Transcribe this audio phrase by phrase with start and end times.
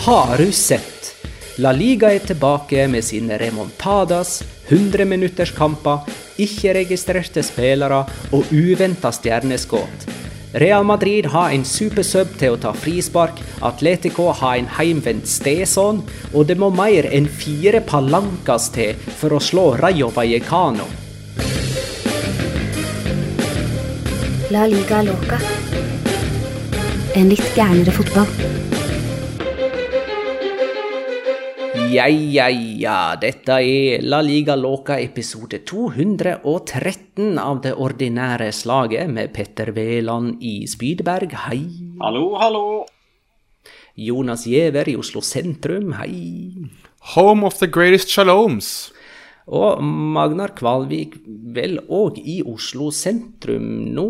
[0.00, 1.16] Har du sett?
[1.56, 4.38] La Liga er tilbake med sine remontadas,
[4.72, 6.06] 100-minutterskamper,
[6.40, 7.98] ikke-registrerte spillere
[8.32, 10.06] og uventa stjerneskudd.
[10.62, 16.00] Real Madrid har en supersub til å ta frispark, Atletico har en heimvendt steson,
[16.32, 20.88] og det må mer enn fire palancas til for å slå Rayo Vallecano.
[24.48, 25.44] La liga loca.
[27.20, 28.69] En litt gærnere fotball.
[31.90, 33.16] Ja, ja, ja.
[33.18, 40.68] Dette er La Liga Loca episode 213 av det ordinære slaget med Petter Veland i
[40.70, 41.34] Spydberg.
[41.48, 41.64] Hei.
[41.98, 42.62] Hallo, hallo!
[43.98, 45.96] Jonas Giæver i Oslo sentrum.
[45.98, 46.70] Hei.
[47.16, 48.92] Home of the greatest shaloms.
[49.50, 54.06] Og Magnar Kvalvik vel òg i Oslo sentrum nå.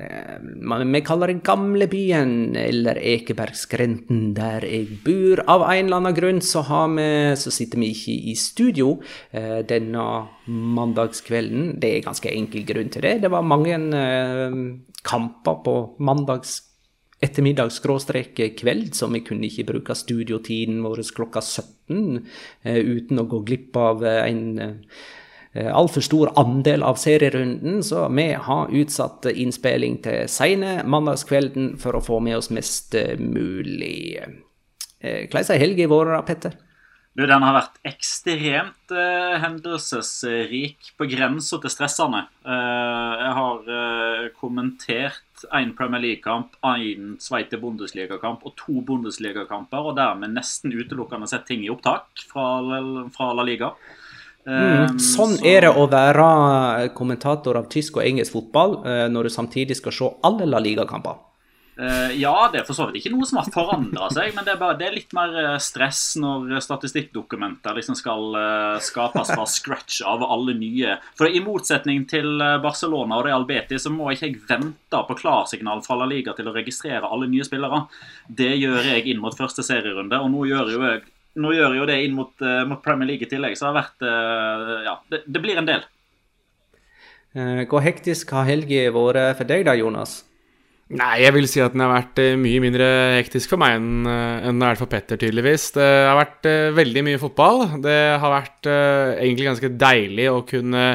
[0.00, 5.44] Eh, Vi kaller det Gamlebyen, eller Ekebergskrenten, der jeg bor.
[5.46, 6.62] Av en eller annen grunn så,
[6.96, 8.94] vi, så sitter vi ikke i studio
[9.32, 10.06] eh, denne
[10.46, 11.76] mandagskvelden.
[11.80, 13.20] Det er ganske enkel grunn til det.
[13.22, 14.58] Det var mange eh,
[15.04, 16.60] kamper på mandags
[17.20, 22.24] ettermiddag-kveld, så vi kunne ikke bruke studiotiden vår klokka 17
[22.64, 25.00] eh, uten å gå glipp av eh, en eh,
[25.54, 32.04] altfor stor andel av serierunden, så vi har utsatt innspilling til seine mandagskvelden for å
[32.04, 34.20] få med oss mest eh, mulig.
[35.00, 36.58] Eh, Hvordan har helga vært, Petter?
[37.18, 42.22] Du, Den har vært ekstremt eh, hendelsesrik, på grensa til stressende.
[42.46, 49.98] Eh, jeg har eh, kommentert én Premier League-kamp, én Sveite Bundesliga-kamp og to Bundesliga-kamper, og
[49.98, 52.46] dermed nesten utelukkende sett ting i opptak fra,
[53.16, 53.74] fra La Liga.
[54.48, 59.24] Mm, sånn så- er det å være kommentator av tysk og engelsk fotball eh, når
[59.24, 61.18] du samtidig skal se alle La Liga-kamper.
[61.80, 64.52] Eh, ja, det er for så vidt ikke noe som har forandra seg, men det
[64.52, 68.36] er, bare, det er litt mer eh, stress når statistikkdokumenter liksom skal
[68.80, 70.98] skapes fra scratch av alle nye.
[71.16, 75.80] For i motsetning til Barcelona og Real Betis, så må ikke jeg vente på klarsignal
[75.86, 77.86] fra La Liga til å registrere alle nye spillere.
[78.28, 81.02] Det gjør jeg inn mot første serierunde, og nå gjør jo jeg
[81.40, 83.78] nå gjør jo det inn mot, eh, mot Premier League i tillegg, så det har
[83.80, 85.86] vært eh, Ja, det, det blir en del.
[87.36, 90.20] Eh, Hvor hektisk har helga vært for deg da, Jonas?
[90.90, 92.86] Nei, jeg vil si at den har vært mye mindre
[93.20, 95.68] hektisk for meg enn enn det er for Petter, tydeligvis.
[95.76, 97.62] Det har vært veldig mye fotball.
[97.84, 100.88] Det har vært egentlig ganske deilig å kunne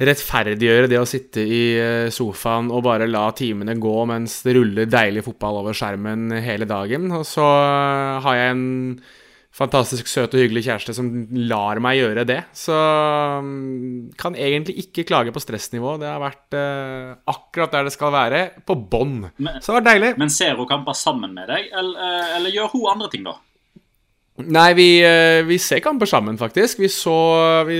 [0.00, 1.60] rettferdiggjøre det å sitte i
[2.14, 7.10] sofaen og bare la timene gå mens det ruller deilig fotball over skjermen hele dagen.
[7.12, 7.44] Og så
[8.24, 8.66] har jeg en
[9.54, 11.08] fantastisk søt og hyggelig kjæreste som
[11.48, 12.38] lar meg gjøre det.
[12.56, 12.76] Så
[13.42, 16.02] um, kan egentlig ikke klage på stressnivået.
[16.04, 19.30] Det har vært eh, akkurat der det skal være, på bånn.
[19.38, 20.12] Så det har vært deilig.
[20.20, 23.38] Men ser hun kamper sammen med deg, eller, eh, eller gjør hun andre ting, da?
[24.38, 26.78] Nei, vi, uh, vi, ser kamper sammen, faktisk.
[26.78, 27.14] Vi så
[27.66, 27.78] vi,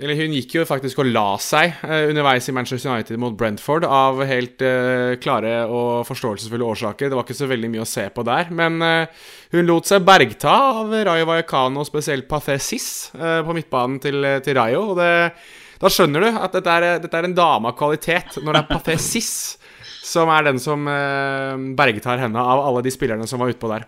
[0.00, 3.84] Eller hun gikk jo faktisk og la seg uh, underveis i Manchester United mot Brentford
[3.84, 7.10] av helt uh, klare og forståelsesfulle årsaker.
[7.10, 8.48] Det var ikke så veldig mye å se på der.
[8.48, 8.80] Men
[9.52, 14.86] hun lot seg bergta av Rayo Vallecano, spesielt Pathé Sis, på midtbanen til, til Rayo.
[14.94, 15.10] Og det,
[15.82, 18.72] da skjønner du at dette er, dette er en dame av kvalitet, når det er
[18.72, 19.36] Pathé Sis
[20.08, 20.88] som er den som
[21.76, 23.84] bergtar henne av alle de spillerne som var utpå der.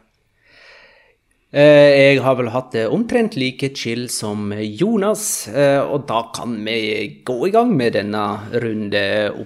[1.50, 6.52] Eh, jeg har vel hatt det omtrent like chill som Jonas, eh, og da kan
[6.62, 9.40] vi gå i gang med denne rundeoppsummeringen.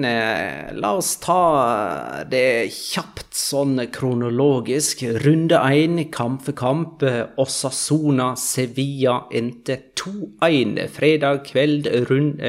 [0.00, 0.80] oppsummeringen.
[0.80, 5.04] la oss ta det kjapt sånn kronologisk.
[5.20, 7.02] Runde én, kamp for kamp.
[7.36, 11.92] Osasona Sevilla endte 2-1 fredag kveld.
[12.08, 12.40] Rund,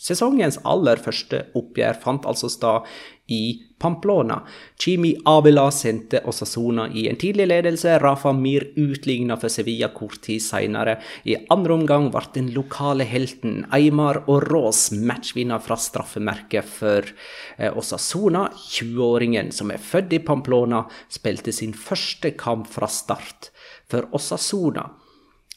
[0.00, 2.86] Sesongens aller første oppgjør fant altså sted
[3.30, 4.42] i Pamplona.
[4.76, 7.98] Chimi Abela sendte Osasona i en tidlig ledelse.
[7.98, 10.98] Rafa Mir utligna for Sevilla kort tid senere.
[11.24, 17.08] I andre omgang ble den lokale helten Eimar Oroz matchvinner fra straffemerket for
[17.56, 18.48] eh, Osasona.
[18.70, 23.52] 20-åringen som er født i Pamplona, spilte sin første kamp fra start
[23.88, 24.90] for Osasona.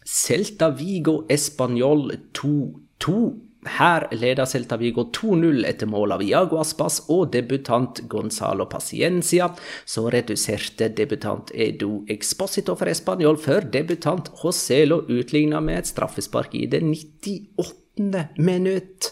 [0.06, 3.53] Celta Vigo Español 2-2.
[3.66, 9.50] Her leder Celta Vigo 2-0 etter mål av Iago Aspas og debutant Gonzalo Paciencia.
[9.86, 16.66] Så reduserte debutant Edo Exposito for Español før debutant Joselo utligna med et straffespark i
[16.68, 18.28] det 98.
[18.38, 19.12] minutt.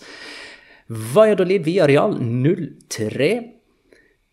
[0.87, 3.31] Valladolid via Real 0-3.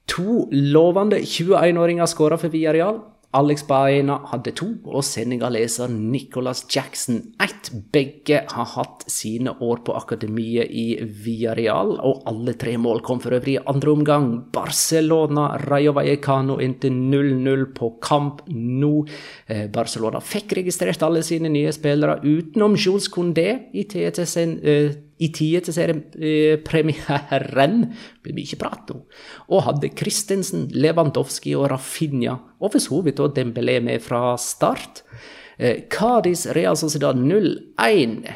[0.09, 2.99] To lovende 21-åringer skåra for Villarreal.
[3.37, 7.69] Alex Baena hadde to, og senegaleser Nicholas Jackson ett.
[7.93, 13.37] Begge har hatt sine år på akademiet i Villarreal, og alle tre mål kom for
[13.37, 14.31] øvrig i andre omgang.
[14.55, 18.95] Barcelona, Rayo Vallecano endte 0-0 på kamp nå.
[19.47, 24.47] Eh, Barcelona fikk registrert alle sine nye spillere utenom Jules Condé i TTC
[25.19, 27.81] i tide til seriepremieren
[28.23, 29.01] blir mye prat nå,
[29.49, 35.03] og hadde Christensen, Lewandowski og Rafinha, og for så vidt også Dembélé med fra start.
[35.91, 38.29] Cádiz eh, Real Sociedad 0-1.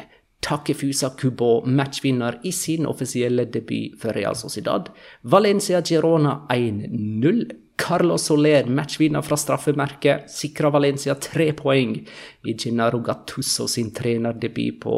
[0.43, 4.89] Takefusa Kubo, matchvinner i sin offisielle debut for Real Sociedad.
[5.21, 7.51] Valencia Girona 1-0.
[7.87, 11.95] Carlos Soler, matchvinner fra straffemerket, sikra Valencia tre poeng
[12.45, 14.97] i Gennaro Gattusso sin trenerdebut på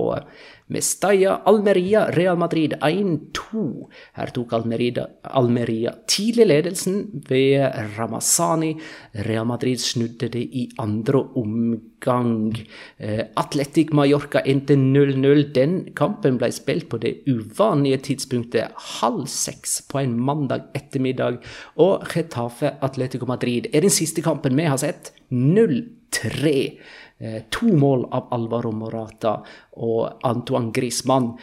[0.68, 3.88] Mestalla, Almeria, Real Madrid 1-2.
[4.18, 5.04] Her tok Almeria,
[5.38, 7.68] Almeria tidlig ledelsen ved
[7.98, 8.72] Ramazani.
[9.28, 12.58] Real Madrid snudde det i andre omgang.
[12.98, 15.54] Eh, Atletic Mallorca endte 0-0.
[15.54, 21.44] Den kampen ble spilt på det uvanlige tidspunktet halv seks på en mandag ettermiddag.
[21.78, 25.14] Og Getafe Atletico Madrid er den siste kampen vi har sett.
[25.30, 26.58] 0-3.
[27.18, 29.38] Eh, to mål av Alvaro Morata,
[29.80, 31.36] og Antoine Griezmann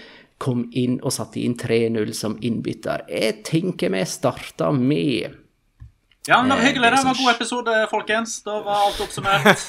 [0.42, 3.06] kom inn og satte inn 3-0 som innbytter.
[3.08, 5.41] Jeg tenker vi starter med
[6.28, 6.90] ja, men Det var hyggelig.
[6.90, 8.42] Det var en god episode, folkens.
[8.46, 9.64] Da var alt oppsummert.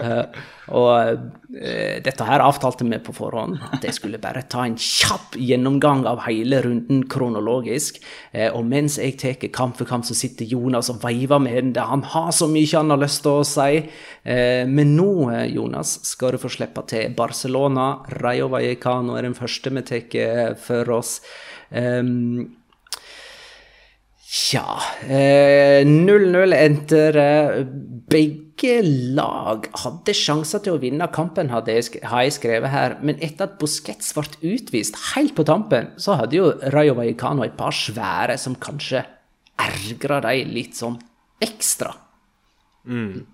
[0.00, 0.22] uh,
[0.80, 5.36] og uh, dette her avtalte vi på forhånd, at jeg skulle bare ta en kjapp
[5.36, 8.00] gjennomgang av hele runden kronologisk.
[8.32, 11.84] Uh, og mens jeg tar kamp for kamp, så sitter Jonas og veiver med hendene.
[11.92, 13.82] Han har så mye han har lyst til å si.
[14.24, 15.12] men nå,
[15.52, 17.12] Jonas, skal du få slippe til.
[17.16, 17.90] Barcelona,
[18.22, 21.18] Rayo Vallecano er den første vi tar for oss.
[21.68, 22.56] Um,
[24.28, 24.76] Tja
[25.08, 26.98] 0-0 eh, endte
[28.12, 28.82] Begge
[29.16, 32.96] lag hadde sjanser til å vinne kampen, har jeg skrevet her.
[33.00, 37.56] Men etter at Busquets ble utvist helt på tampen, så hadde jo Rayo Vallecano et
[37.56, 39.04] par svære som kanskje
[39.64, 40.98] ergra dem litt sånn
[41.44, 41.94] ekstra.
[42.88, 43.24] Mm.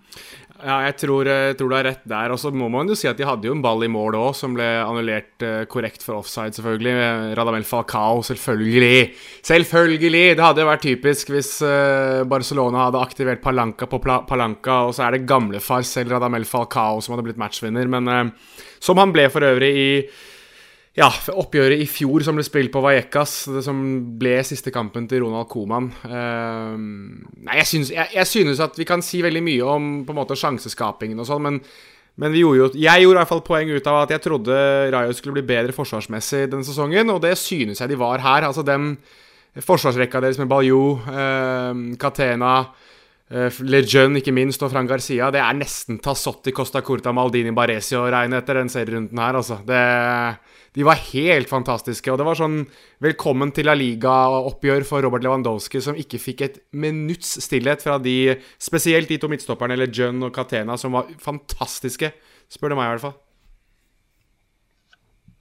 [0.65, 2.33] Ja, jeg tror, jeg eh, tror, du har rett der.
[2.33, 4.31] Og så må man jo si at de hadde jo en ball i mål òg,
[4.39, 7.35] som ble annullert uh, korrekt for offside, selvfølgelig.
[7.37, 9.13] Radamel Falcao, selvfølgelig.
[9.45, 10.25] Selvfølgelig!
[10.39, 11.53] Det hadde jo vært typisk hvis
[12.31, 17.15] Barcelona hadde aktivert Palanca på Palanca, og så er det gamlefar selv Radamel Falcao som
[17.15, 17.91] hadde blitt matchvinner.
[17.91, 18.33] Men
[18.81, 19.91] som han ble for øvrig i
[20.95, 23.81] ja, oppgjøret i fjor som ble spilt på Vallecas, det som
[24.21, 28.87] ble siste kampen til Ronald Coman uh, Nei, jeg synes, jeg, jeg synes, at vi
[28.87, 31.59] kan si veldig mye om på en måte sjanseskapingen og sånn, men,
[32.23, 34.63] men gjorde jo, jeg gjorde i hvert fall poeng ut av at jeg trodde
[34.95, 38.47] Rayo skulle bli bedre forsvarsmessig denne sesongen, og det synes jeg de var her.
[38.47, 38.95] Altså den
[39.59, 42.84] forsvarsrekka deres med Baljou, uh, Catena Uh,
[43.35, 45.27] Lejeune, ikke minst, og Fran Garcia.
[45.35, 49.57] Det er nesten Tassotti, Costa Corta, Maldini, Baresi å regne etter den serierunden her, altså.
[49.67, 49.81] Det,
[50.79, 52.13] de var helt fantastiske.
[52.13, 52.61] Og det var sånn
[53.03, 58.37] velkommen til La Liga-oppgjør for Robert Lewandowski, som ikke fikk et minutts stillhet fra de,
[58.63, 62.13] spesielt de to midtstopperne, Lejeune og Catena, som var fantastiske,
[62.55, 63.19] spør du meg i hvert fall.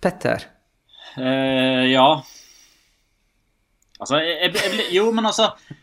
[0.02, 0.50] Petter?
[1.14, 2.10] Uh, ja.
[4.02, 5.83] Altså, jeg, jeg, jeg, jo, men altså Eh,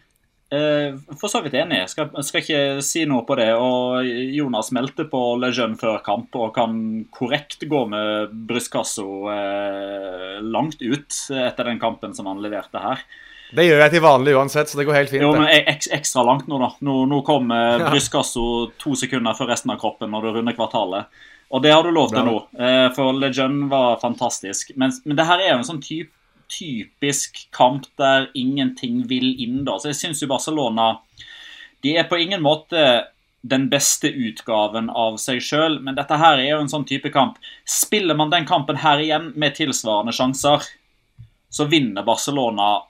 [0.50, 1.84] for så vidt enig.
[1.92, 3.48] Skal, skal ikke si noe på det.
[3.54, 6.76] Og Jonas meldte på Lejeune før kamp og kan
[7.14, 13.04] korrekt gå med brystkassa eh, langt ut etter den kampen som han leverte her.
[13.50, 15.24] Det gjør jeg til vanlig uansett, så det går helt fint.
[15.24, 16.70] Jo, men ek, Ekstra langt nå, da.
[16.86, 18.46] Nå, nå kom eh, brystkassa
[18.78, 21.22] to sekunder før resten av kroppen når du runder kvartalet.
[21.50, 24.70] Og det har du lov til nå, eh, for Lejeune var fantastisk.
[24.78, 26.14] Men, men det her er jo en sånn type
[26.50, 29.64] typisk kamp der ingenting vil inn.
[29.64, 29.78] da.
[29.78, 31.00] Så jeg syns jo Barcelona
[31.82, 33.06] De er på ingen måte
[33.40, 37.38] den beste utgaven av seg sjøl, men dette her er jo en sånn type kamp.
[37.64, 40.66] Spiller man den kampen her igjen med tilsvarende sjanser,
[41.48, 42.82] så vinner Barcelona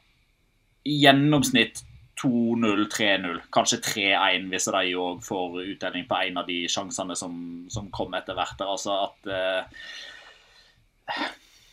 [0.83, 1.85] i gjennomsnitt
[2.23, 7.37] 2-0, 3-0, kanskje 3-1 hvis de òg får utdeling på en av de sjansene som,
[7.73, 8.61] som kom etter hvert.
[8.67, 9.63] Altså at uh,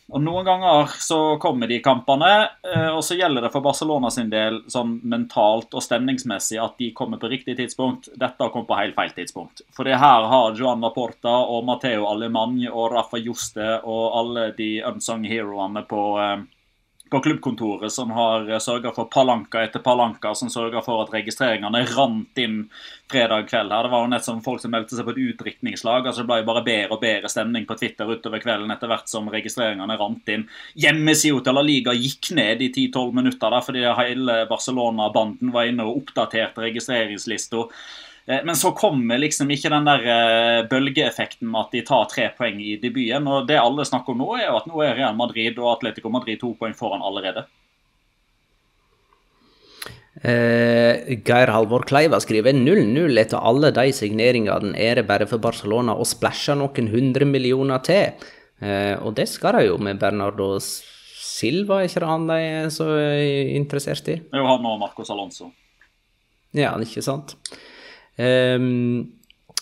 [0.08, 4.30] og Noen ganger så kommer de kampene, eh, og så gjelder det for Barcelona sin
[4.32, 8.08] del sånn mentalt og stemningsmessig at de kommer på riktig tidspunkt.
[8.16, 9.60] Dette kommet på helt feil tidspunkt.
[9.76, 14.78] For det her har Joan Laporta og Matteo Alemany og Rafa Juste og alle de
[14.88, 16.38] unsung heroene på eh,
[17.10, 21.84] på klubbkontoret som har eh, sørga for palanka etter palanka, som sørga for at registreringene
[21.94, 22.58] rant inn
[23.10, 23.72] fredag kveld.
[23.72, 23.86] her.
[23.86, 26.06] Det var jo nett som folk som meldte seg på et utdrikningslag.
[26.06, 29.30] altså Det ble bare bedre og bedre stemning på Twitter utover kvelden etter hvert som
[29.32, 30.48] registreringene rant inn.
[30.74, 35.88] Hjemmesida til La Liga gikk ned i 10-12 minutter der fordi hele Barcelona-banden var inne
[35.88, 37.64] og oppdaterte registreringslista.
[38.28, 42.28] Eh, men så kommer liksom ikke den der eh, bølgeeffekten med at de tar tre
[42.36, 43.28] poeng i debuten.
[43.28, 46.12] og Det alle snakker om nå, er jo at nå er Real Madrid og Atletico
[46.12, 47.46] Madrid to poeng foran allerede.
[50.18, 54.74] Eh, Geir Halvor Kleiva skriver 0-0 etter alle de signeringene.
[54.76, 58.28] Er det bare for Barcelona å splæsje noen hundre millioner til?
[58.60, 62.70] Eh, og det skal de jo med Bernardo Silva, er ikke det han de er
[62.74, 62.86] så
[63.54, 64.16] interessert i?
[64.34, 65.52] Jo, han og Marcos Alonso.
[66.56, 67.36] Ja, ikke sant.
[68.18, 69.14] Um,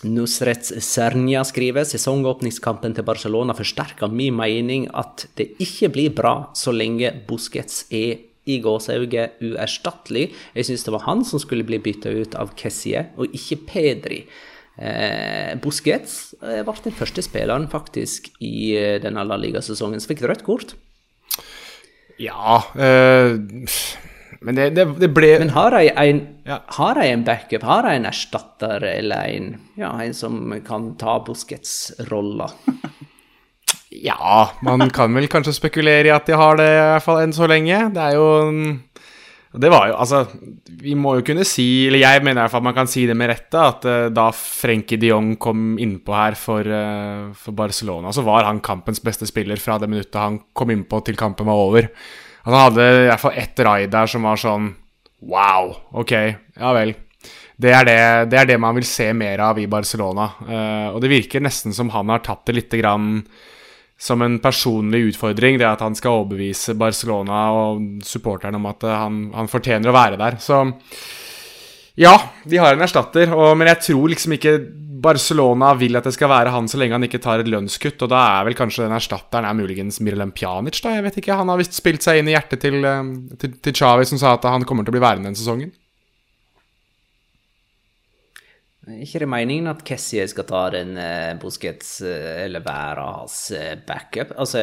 [0.05, 6.75] Nusret Sernia skriver sesongåpningskampen til Barcelona forsterker min mening at det ikke blir bra så
[6.75, 10.29] lenge Busquets er i gåsehauget uerstattelig.
[10.55, 14.21] Jeg syns det var han som skulle bli bytta ut av Kessie, og ikke Pedri.
[14.77, 20.27] Eh, Busquets eh, ble den første spilleren faktisk i eh, denne La Liga-sesongen som fikk
[20.29, 20.77] rødt kort.
[22.21, 23.41] Ja øh,
[24.47, 26.61] men det, det, det, ble Men har jeg en, ja.
[26.79, 27.65] har en backup?
[27.67, 32.47] Har jeg en erstatter eller en, ja, en som kan ta Busquets-rolla?
[34.07, 37.35] ja, man kan vel kanskje spekulere i at de har det, i hvert fall enn
[37.35, 37.81] så lenge.
[37.97, 38.29] Det er jo
[39.57, 40.21] Det var jo Altså,
[40.85, 43.17] vi må jo kunne si, eller jeg mener i hvert fall man kan si det
[43.19, 48.15] med rette, at uh, da Frenkie de Jong kom innpå her for, uh, for Barcelona,
[48.15, 51.65] så var han kampens beste spiller fra det minuttet han kom innpå til kampen var
[51.67, 51.91] over.
[52.47, 54.71] Han hadde i hvert fall ett raid der som var sånn
[55.26, 56.12] Wow, ok,
[56.61, 56.93] ja vel.
[57.57, 58.00] Det er det,
[58.31, 60.29] det er det, man vil se mer av i Barcelona.
[60.45, 63.23] Uh, og det virker nesten som han har tatt det litt grann
[63.99, 69.23] som en personlig utfordring, det at han skal overbevise Barcelona og supporterne om at han,
[69.35, 70.37] han fortjener å være der.
[70.37, 70.61] Så
[71.97, 72.12] ja,
[72.45, 74.59] de har en erstatter, og, men jeg tror liksom ikke
[75.07, 78.03] Barcelona vil at det skal være han så lenge han ikke tar et lønnskutt.
[78.03, 80.97] Og da er vel kanskje den erstatteren er muligens Miralem Pjanic, da.
[80.97, 81.39] Jeg vet ikke.
[81.39, 83.03] Han har visst spilt seg inn i hjertet til, eh,
[83.41, 85.75] til, til Chavi, som sa at han kommer til å bli værende den sesongen.
[89.03, 93.73] Ikke det meningen at Kessie skal ta den eh, Busquets, uh, eller være hans uh,
[93.87, 94.31] backup?
[94.39, 94.63] Altså,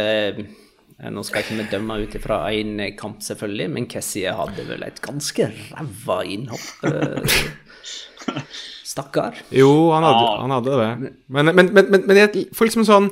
[1.12, 5.04] nå skal ikke vi dømme ut ifra én kamp, selvfølgelig, men Kessie hadde vel et
[5.04, 6.70] ganske ræva innhopp.
[8.94, 9.40] Stakkar.
[9.50, 10.34] Jo, han hadde, ja.
[10.44, 11.14] han hadde det.
[11.34, 13.10] Men, men, men, men, jeg får liksom sånn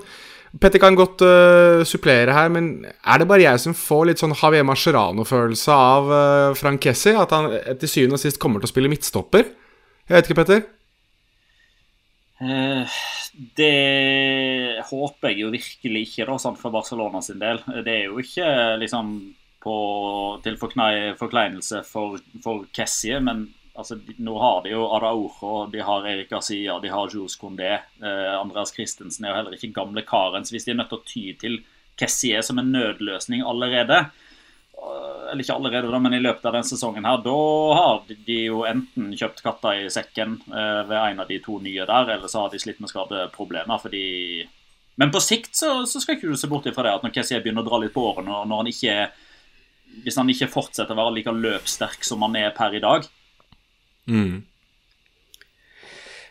[0.61, 4.35] Petter kan godt uh, supplere her, men er det bare jeg som får litt sånn
[4.35, 7.13] Javier Mascherano-følelse av uh, Frank Kessi?
[7.15, 7.47] At han
[7.79, 9.47] til syvende og sist kommer til å spille midtstopper?
[10.09, 10.65] Jeg vet ikke, Petter?
[12.43, 12.83] Uh,
[13.55, 17.63] det håper jeg jo virkelig ikke, da, sånn for Barcelona sin del.
[17.85, 18.51] Det er jo ikke
[18.83, 19.15] liksom
[19.63, 19.77] på,
[20.43, 26.29] til forkleinelse for, for Kessie, men altså, Nå har de jo Araujo, de har Erik
[26.31, 27.73] Garcia, de har Jules Condé.
[28.01, 30.45] Eh, Andreas Christensen er jo heller ikke gamle karen.
[30.45, 31.61] Så hvis de er nødt til å ty til
[31.99, 34.05] Kessier som en nødløsning allerede,
[34.81, 37.41] eller ikke allerede, da, men i løpet av denne sesongen her, da
[37.77, 41.85] har de jo enten kjøpt katta i sekken eh, ved en av de to nye
[41.87, 43.77] der, eller så har de slitt med skadeproblemer.
[43.83, 44.47] fordi
[44.99, 47.39] Men på sikt så, så skal ikke du se bort ifra det at når Kessie
[47.43, 48.95] begynner å dra litt på årene, og når han ikke
[50.03, 53.07] hvis han ikke fortsetter å være like løpssterk som han er per i dag,
[54.09, 54.41] Mm.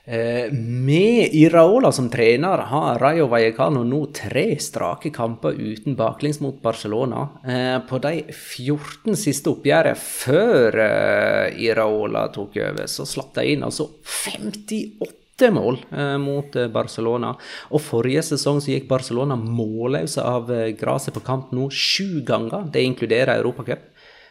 [0.04, 6.56] Eh, med Iraola som trener har Rayo Vallecano nå tre strake kamper uten baklengs mot
[6.62, 7.28] Barcelona.
[7.44, 13.62] Eh, på de 14 siste oppgjørene før eh, Iraola tok over, så slapp de inn
[13.62, 17.34] altså 58 mål eh, mot eh, Barcelona.
[17.70, 22.66] Og forrige sesong så gikk Barcelona målløse av eh, gresset på kamp nå sju ganger.
[22.72, 23.89] Det inkluderer Europacup.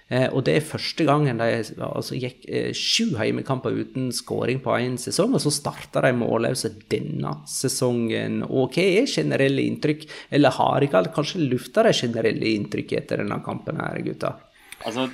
[0.10, 1.48] Eh, og det er første gangen de
[1.86, 6.74] altså, gikk eh, sju heimekamper uten skåring på én sesong, og så starta de målløse
[6.90, 8.42] denne sesongen.
[8.50, 13.22] Og hva er generelle inntrykk, eller har ikke alle kanskje lufta de generelle inntrykk etter
[13.22, 14.34] denne kampen her, gutta?
[14.82, 15.10] Altså,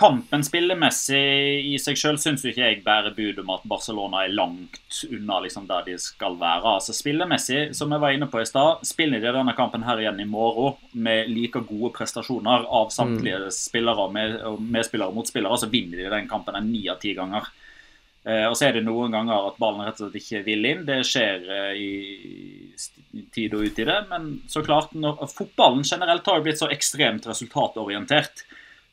[0.00, 1.18] Kampen spillemessig
[1.68, 5.66] i seg sjøl syns ikke jeg bærer bud om at Barcelona er langt unna liksom
[5.68, 6.78] der de skal være.
[6.78, 10.22] Altså Spillemessig, som jeg var inne på i stad, spiller de denne kampen her igjen
[10.24, 13.50] i morgen med like gode prestasjoner av samtlige mm.
[13.52, 14.38] spillere med,
[14.72, 17.52] medspillere og motspillere, så vinner de den kampen ni av ti ganger.
[18.24, 20.82] Eh, og så er det noen ganger at ballen rett og slett ikke vil inn.
[20.88, 24.00] Det skjer eh, i tid og ut i det.
[24.10, 28.44] Men så klart, når, fotballen generelt har jo blitt så ekstremt resultatorientert.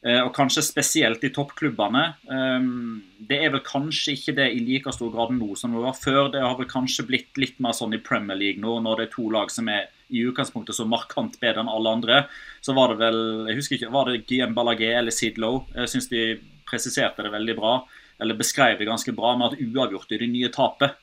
[0.08, 2.04] Eh, og kanskje spesielt i toppklubbene.
[2.32, 5.98] Ehm, det er vel kanskje ikke det i like stor grad nå som det var
[6.00, 6.32] før.
[6.32, 9.16] Det har vel kanskje blitt litt mer sånn i Premier League nå, når det er
[9.18, 12.22] to lag som er i utgangspunktet så markant bedre enn alle andre.
[12.64, 15.66] Så var det vel jeg husker ikke, var det Guillaume Ballagé eller Sidlow?
[15.76, 16.28] Jeg syns de
[16.68, 17.74] presiserte det veldig bra.
[18.24, 20.96] Eller beskrev det ganske bra med at uavgjort er det nye tapet.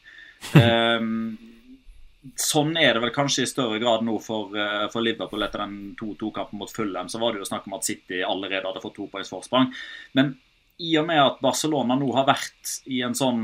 [2.40, 5.92] Sånn er det vel kanskje i større grad nå for, uh, for Liverpool etter den
[6.00, 7.10] 2-2-kampen mot Fulham.
[7.12, 9.68] Så var det jo snakk om at City allerede hadde fått to poengs forsprang.
[10.16, 10.32] Men
[10.82, 13.42] i og med at Barcelona nå har vært i en sånn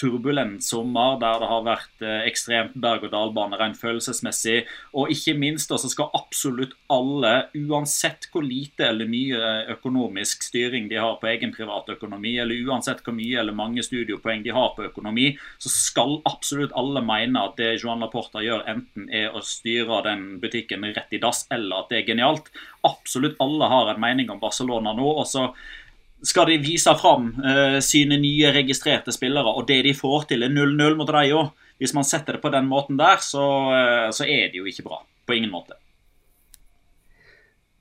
[0.00, 4.62] turbulent sommer, der det har vært eh, ekstremt berg-og-dal-bane rent følelsesmessig,
[4.96, 10.96] og ikke minst så skal absolutt alle, uansett hvor lite eller mye økonomisk styring de
[11.00, 15.34] har på egen privatøkonomi, eller uansett hvor mye eller mange studiopoeng de har på økonomi,
[15.60, 20.28] så skal absolutt alle mene at det Joan Laporta gjør, enten er å styre den
[20.40, 22.48] butikken rett i dass, eller at det er genialt.
[22.86, 25.12] Absolutt alle har en mening om Barcelona nå.
[25.20, 25.50] og så
[26.24, 30.54] skal de vise fram uh, sine nye registrerte spillere, og det de får til, er
[30.54, 31.48] 0-0 mot Rayo.
[31.76, 34.86] Hvis man setter det på den måten der, så, uh, så er det jo ikke
[34.86, 35.02] bra.
[35.26, 35.76] På ingen måte.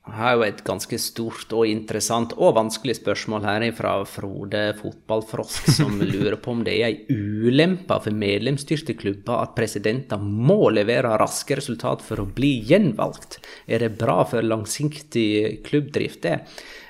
[0.06, 5.98] Har jo et ganske stort og interessant og vanskelig spørsmål her fra Frode Fotballfrosk, som
[6.14, 7.18] lurer på om det er ei
[7.50, 13.40] ulempe for medlemsstyrte klubber at presidenter må levere raske resultat for å bli gjenvalgt.
[13.66, 16.40] Er det bra for langsiktig klubbdrift, det?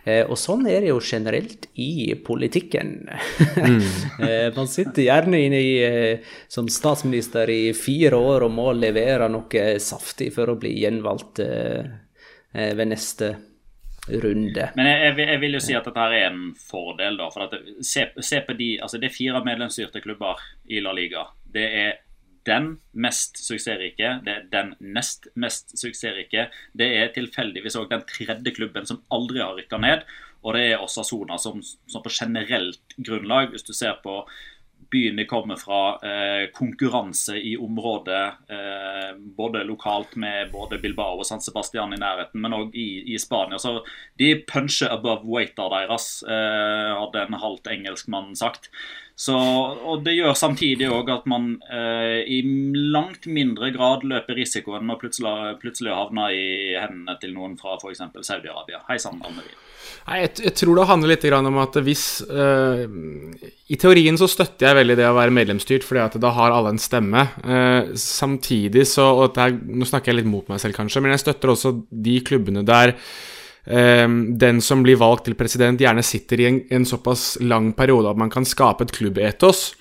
[0.06, 2.98] Eh, og sånn er det jo generelt i politikken.
[3.56, 3.84] Mm.
[4.26, 9.28] Eh, man sitter gjerne inne i, eh, som statsminister i fire år og må levere
[9.30, 11.42] noe saftig for å bli gjenvalgt
[12.56, 13.36] ved neste
[14.08, 14.70] runde.
[14.76, 17.30] Men jeg, jeg, vil jo si at dette her er en fordel, da.
[17.34, 21.26] For at, se, se, på de Altså, det er fire medlemsstyrte klubber i La Liga.
[21.56, 21.94] Det er
[22.46, 26.50] den mest suksessrike, det er den nest mest suksessrike.
[26.78, 30.06] Det er tilfeldigvis òg den tredje klubben som aldri har rykka ned.
[30.46, 31.58] Og det er Osasona som,
[31.90, 34.20] som på generelt grunnlag, hvis du ser på
[34.96, 38.26] byen kommer fra, eh, konkurranse i området.
[38.50, 43.20] Eh, både lokalt med både Bilbao og San Sebastian i nærheten, men òg i, i,
[43.20, 43.60] Spania.
[43.60, 43.82] Så
[44.18, 48.70] de puncher above waiter deres, eh, hadde en halvt engelskmann sagt.
[49.16, 52.42] Så, og Det gjør samtidig òg at man eh, i
[52.92, 57.78] langt mindre grad løper risikoen med å plutselig, plutselig havne i hendene til noen fra
[57.80, 58.04] f.eks.
[58.20, 58.84] Saudi-Arabia.
[58.90, 59.65] Hei sann, Almerie.
[60.06, 62.86] Jeg, jeg, tror det handler litt om at hvis uh,
[63.72, 66.76] I teorien så støtter jeg veldig det å være medlemsstyrt, fordi at da har alle
[66.76, 67.28] en stemme.
[67.44, 71.26] Uh, samtidig så og er, Nå snakker jeg litt mot meg selv, kanskje, men jeg
[71.26, 72.96] støtter også de klubbene der
[73.66, 78.12] Ehm, den som blir valgt til president, gjerne sitter i en, en såpass lang periode
[78.12, 79.72] at man kan skape et klubbetos.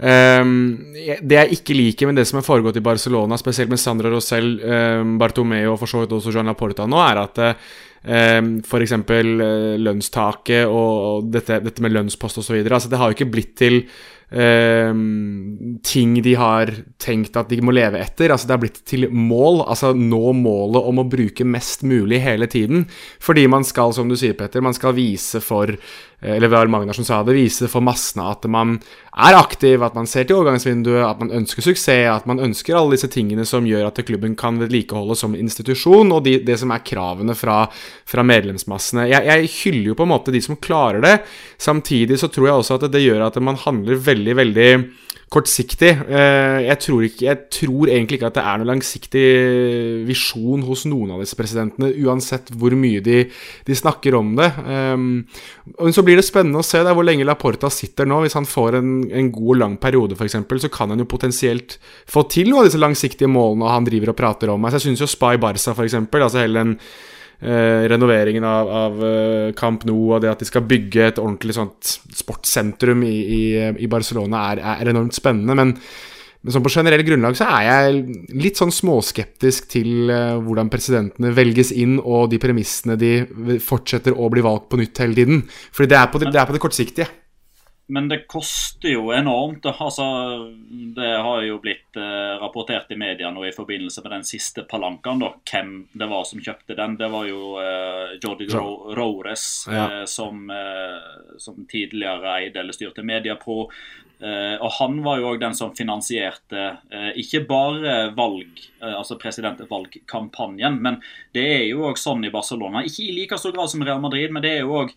[0.00, 4.10] Um, det jeg ikke liker med det som har foregått i Barcelona, spesielt med Sandra
[4.12, 7.68] Rosell, um, Bartomeo og for så vidt også Joan Laporta nå, er at um,
[8.04, 8.94] f.eks.
[8.96, 12.62] Uh, lønnstaket og, dette, dette, med lønnspost osv.
[12.64, 13.82] Altså, det har jo ikke blitt til
[14.30, 16.70] ting de har
[17.02, 18.30] tenkt at de må leve etter.
[18.30, 19.64] Altså Det har blitt til mål.
[19.66, 22.86] Altså nå målet om å bruke mest mulig hele tiden.
[23.18, 26.94] Fordi man skal, som du sier, Petter, man skal vise for eh, Eller var Magnar
[26.94, 28.78] som sa det, vise for massene at man
[29.10, 32.94] er aktiv, at man ser til overgangsvinduet, at man ønsker suksess, at man ønsker alle
[32.94, 36.84] disse tingene som gjør at klubben kan vedlikeholdes som institusjon, og de, det som er
[36.86, 37.64] kravene fra,
[38.08, 39.08] fra medlemsmassene.
[39.10, 41.14] Jeg, jeg, hyller jo på en måte de som klarer det.
[41.60, 44.72] Samtidig så tror jeg også at det gjør at man handler veldig, veldig veldig
[45.30, 45.90] kortsiktig.
[46.10, 49.26] Eh, jeg tror, ikke, jeg tror, egentlig ikke at det er noen langsiktig
[50.08, 53.20] visjon hos noen av disse presidentene, uansett hvor mye de,
[53.66, 54.48] de snakker om det.
[54.66, 58.24] Men så blir det spennende å se der hvor lenge Laporta sitter nå.
[58.24, 61.78] Hvis han får en, en god lang periode, f.eks., så kan han jo potensielt
[62.10, 64.66] få til noen av disse langsiktige målene han driver og prater om.
[64.66, 66.76] Altså, jeg syns jo Spy Barca, f.eks., altså hele den
[67.40, 71.56] eh, renoveringen av, av eh, Camp Nou og det at de skal bygge et ordentlig
[71.56, 73.42] sånt sportssentrum i, i,
[73.84, 75.56] i Barcelona, er, er, enormt spennende.
[75.58, 75.74] Men,
[76.40, 78.02] men sånn på generell grunnlag så er jeg
[78.40, 83.14] litt sånn småskeptisk til eh, hvordan presidentene velges inn, og de premissene de
[83.64, 85.44] fortsetter å bli valgt på nytt hele tiden.
[85.72, 87.10] Fordi det det, er på det kortsiktige.
[87.90, 89.66] Men det koster jo enormt.
[89.66, 90.04] Altså,
[90.96, 95.22] det har jo blitt eh, rapportert i media nå i forbindelse med den siste palankaen.
[95.22, 96.94] da, Hvem det var som kjøpte den.
[97.00, 99.88] Det var jo eh, Jordi Ro Rores, ja.
[100.00, 103.66] eh, som, eh, som, tidligere eide eller styrte Mediapro.
[104.20, 110.76] Eh, og han var jo òg den som finansierte eh, ikke bare valg, altså presidentvalgkampanjen,
[110.84, 110.98] men
[111.34, 112.84] det er jo òg sånn i Barcelona.
[112.86, 114.94] Ikke i like stor grad som Real Madrid, men det er jo òg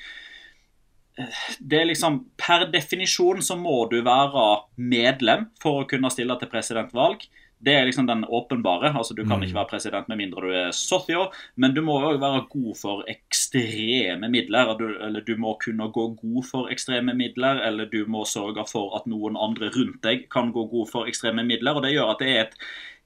[1.60, 4.48] det er liksom Per definisjon så må du være
[4.82, 7.26] medlem for å kunne stille til presidentvalg.
[7.64, 8.92] Det er liksom den åpenbare.
[8.92, 9.44] altså Du kan mm.
[9.46, 13.06] ikke være president med mindre du er socio, men du må òg være god for
[13.08, 14.74] ekstreme midler.
[14.80, 18.98] Du, eller du må kunne gå god for ekstreme midler, eller du må sørge for
[18.98, 21.78] at noen andre rundt deg kan gå god for ekstreme midler.
[21.78, 22.60] og Det gjør at det er et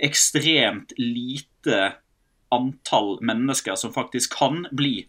[0.10, 1.94] ekstremt lite
[2.56, 5.06] antall mennesker som faktisk kan bli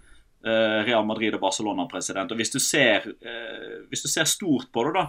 [0.87, 1.87] Real Madrid og Barcelona.
[1.91, 2.33] president.
[2.33, 5.07] Og Hvis du ser, eh, hvis du ser stort på det, da,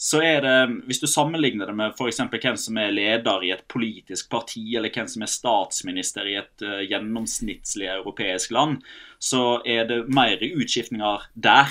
[0.00, 2.20] så er det Hvis du sammenligner det med f.eks.
[2.30, 6.64] hvem som er leder i et politisk parti, eller hvem som er statsminister i et
[6.64, 8.80] uh, gjennomsnittlig europeisk land,
[9.18, 11.68] så er det mer utskiftninger der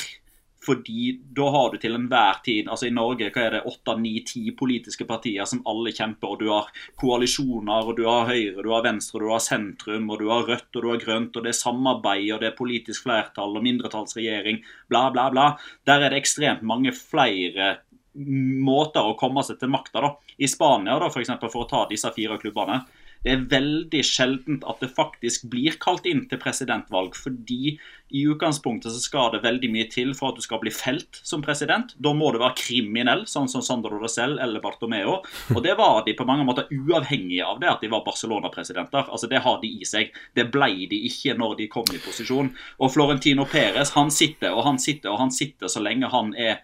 [0.70, 4.20] fordi da har du til enhver tid altså I Norge hva er det, åtte, ni,
[4.28, 6.36] ti politiske partier som alle kjemper.
[6.36, 6.70] og Du har
[7.02, 10.70] koalisjoner, og du har Høyre, du har Venstre, du har sentrum, og du har Rødt
[10.76, 11.36] og du har Grønt.
[11.36, 15.52] og Det er samarbeid, og det er politisk flertall og mindretallsregjering, bla, bla, bla.
[15.90, 17.80] Der er det ekstremt mange flere
[18.14, 20.16] måter å komme seg til makta.
[20.40, 22.82] I Spania, da, for, eksempel, for å ta disse fire klubbene,
[23.26, 27.18] det er veldig sjeldent at det faktisk blir kalt inn til presidentvalg.
[27.20, 27.76] Fordi
[28.16, 31.44] i utgangspunktet så skal det veldig mye til for at du skal bli felt som
[31.44, 31.92] president.
[32.00, 35.20] Da må du være kriminell, sånn som Sandro Rosell eller Bartomeo.
[35.52, 39.12] Og det var de på mange måter uavhengig av det at de var Barcelona-presidenter.
[39.12, 40.16] Altså Det har de i seg.
[40.36, 42.54] Det ble de ikke når de kom i posisjon.
[42.80, 46.64] Og Florentino Perez han sitter og han sitter og han sitter så lenge han er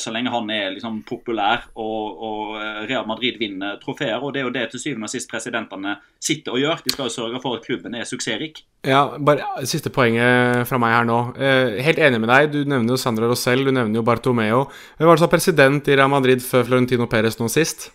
[0.00, 4.22] så lenge han er liksom populær og, og, eh, Real Madrid vinner trofeer.
[4.22, 6.82] og Det er jo det til syvende og sist presidentene sitter og gjør.
[6.84, 8.62] De skal jo sørge for at klubben er suksessrik.
[8.86, 11.20] Ja, bare Siste poenget fra meg her nå.
[11.36, 12.50] Eh, helt enig med deg.
[12.52, 14.66] Du nevner jo Sandra Rosell, du nevner jo Bartomeo.
[14.98, 17.90] Hvem var det som var president i Real Madrid før Florentino Perez nå sist?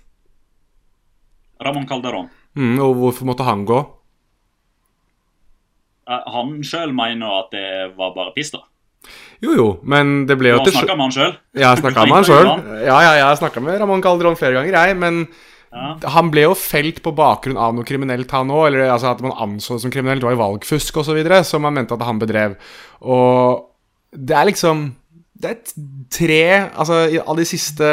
[1.62, 2.30] Ramón Calderón.
[2.56, 3.80] Mm, og hvorfor måtte han gå?
[6.06, 8.62] Han sjøl mener at det var bare piss, da.
[9.44, 11.36] Jo, jo, men det ble jo til Du har snakka med han sjøl?
[11.54, 12.50] Ja, jeg snakka med han sjøl.
[12.86, 14.98] Ja, ja, jeg snakka med Ramón Calderón flere ganger, jeg.
[15.02, 15.22] Men
[15.76, 15.94] ja.
[16.16, 18.70] han ble jo felt på bakgrunn av noe kriminelt, han òg.
[18.72, 20.24] Eller altså, at man anså det som kriminelt.
[20.24, 21.24] Det var jo valgfusk osv.
[21.48, 22.60] som man mente at han bedrev.
[23.04, 23.66] Og
[24.16, 24.88] det er liksom
[25.36, 25.58] det er
[26.16, 26.44] tre
[26.80, 27.88] Altså, av de siste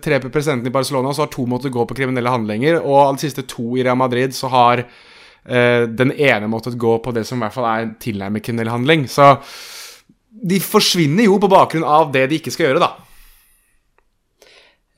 [0.00, 3.26] tre presidentene i Barcelona så har to måttet gå på kriminelle handlinger, og av de
[3.26, 7.38] siste to i Real Madrid så har eh, den ene måttet gå på det som
[7.40, 9.04] i hvert fall er tilnærmet kriminell handling.
[9.12, 9.34] Så
[10.42, 12.90] de forsvinner jo på bakgrunn av det de ikke skal gjøre, da.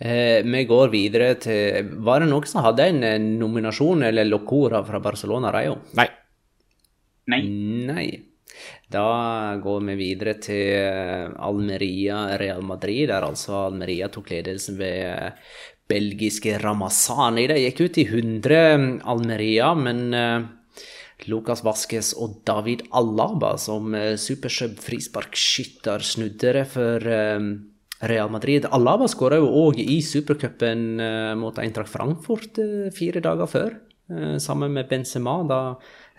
[0.03, 4.81] Eh, vi går videre til Var det noen som hadde en eh, nominasjon eller locora
[4.83, 5.77] fra Barcelona Rayo?
[5.95, 6.09] Nei.
[7.31, 7.43] Nei.
[7.87, 8.07] Nei.
[8.91, 9.05] Da
[9.63, 15.55] går vi videre til eh, Almeria Real Madrid, der altså Almeria tok ledelsen ved eh,
[15.93, 17.47] belgiske Ramazani.
[17.51, 18.59] De gikk ut i 100
[19.13, 20.03] Almeria, men
[21.31, 27.39] Lucas Vasques og David Alaba som eh, supersub frisparkskytter snudde for eh,
[28.11, 28.67] Real Madrid.
[28.71, 32.61] Alaba skåra jo òg i supercupen eh, mot Eintracht Frankfurt
[32.97, 33.75] fire dager før,
[34.43, 35.61] sammen med Benzema, da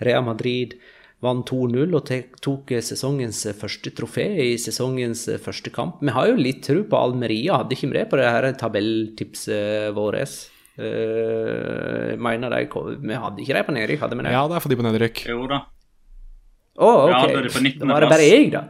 [0.01, 0.73] Real Madrid
[1.21, 2.09] vant 2-0 og
[2.41, 6.01] tok sesongens første trofé i sesongens første kamp.
[6.01, 9.93] Vi har jo litt tro på Almeria, hadde ikke vi det på det her tabelltipset
[9.95, 10.52] vårt?
[10.73, 12.63] Uh, mener de
[12.97, 14.33] Vi hadde ikke de på nedrykk, hadde vi det?
[14.33, 15.23] Ja, det er for de på nedrykk.
[15.29, 15.59] Jo da.
[16.73, 17.11] Å, oh, ok.
[17.13, 18.63] Ja, da det var det bare jeg, da.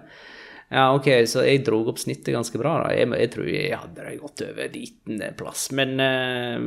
[0.73, 2.79] Ja, ok, så jeg dro opp snittet ganske bra.
[2.81, 2.91] da.
[2.97, 5.67] Jeg, jeg tror jeg hadde det godt over 19.-plass.
[5.77, 6.57] Men uh,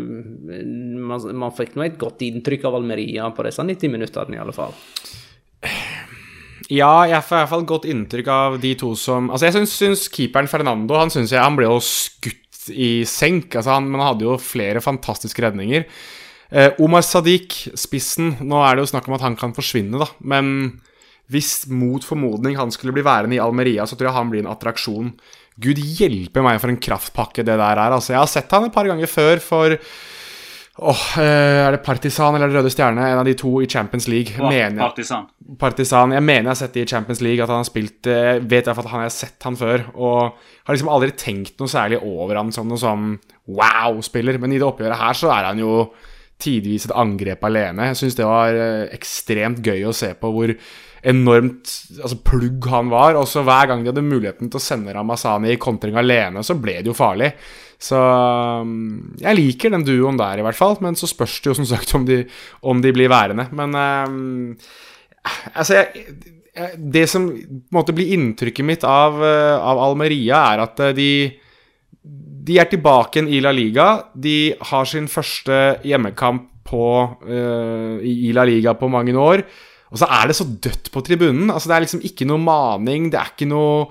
[1.11, 4.55] man, man, fikk nå et godt inntrykk av Almeria på disse 90 minuttene, i alle
[4.57, 4.77] fall.
[6.73, 9.75] Ja, jeg får i hvert fall godt inntrykk av de to som Altså, jeg syns,
[9.79, 14.01] syns keeperen Fernando Han synes jeg, han ble jo skutt i senk, altså han, men
[14.01, 15.87] han hadde jo flere fantastiske redninger.
[16.51, 20.07] Eh, Omar Sadiq, spissen Nå er det jo snakk om at han kan forsvinne, da,
[20.23, 20.77] men
[21.33, 24.53] hvis mot formodning han skulle bli værende i Almeria, så tror jeg han blir en
[24.53, 25.11] attraksjon.
[25.59, 27.91] Gud hjelpe meg for en kraftpakke det der er.
[27.91, 29.75] Altså, jeg har sett han et par ganger før for
[30.79, 33.05] åh, Er det Partisan eller Røde Stjerne?
[33.11, 34.37] En av de to i Champions League.
[34.41, 35.29] Oh, mener, partisan.
[35.59, 36.13] partisan.
[36.13, 38.67] Jeg mener jeg har sett det i Champions League, at han har spilt Jeg vet
[38.67, 39.87] iallfall at han har sett han før.
[39.95, 40.19] Og
[40.67, 43.15] har liksom aldri tenkt noe særlig over han som noe sånn
[43.47, 44.41] wow-spiller.
[44.43, 45.87] Men i det oppgjøret her så er han jo
[46.43, 47.91] tidvis et angrep alene.
[47.91, 48.59] Jeg syns det var
[48.93, 50.53] ekstremt gøy å se på hvor
[51.07, 51.71] enormt
[52.03, 53.17] altså, plugg han var.
[53.19, 56.59] Og så hver gang de hadde muligheten til å sende Ramazani i kontring alene, så
[56.59, 57.33] ble det jo farlig.
[57.83, 60.79] Så um, jeg liker den duoen der, i hvert fall.
[60.85, 62.23] Men så spørs det jo som sagt om de,
[62.65, 63.49] om de blir værende.
[63.57, 64.57] Men um,
[65.53, 66.07] altså jeg,
[66.77, 67.29] Det som
[67.75, 71.11] måtte bli inntrykket mitt av, uh, av Almeria, er at uh, de
[72.47, 73.87] de er tilbake i La Liga.
[74.15, 76.85] De har sin første hjemmekamp på,
[77.27, 79.43] uh, i La Liga på mange år.
[79.91, 81.51] Og så er det så dødt på tribunen.
[81.51, 83.11] Altså, det er liksom ikke noe maning.
[83.11, 83.89] Det er ikke noe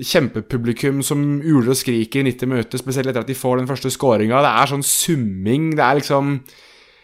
[0.00, 3.92] kjempepublikum som uler og skriker i 90 minutter, spesielt etter at de får den første
[3.92, 4.42] scoringa.
[4.44, 5.72] Det er sånn summing.
[5.78, 6.36] Det er liksom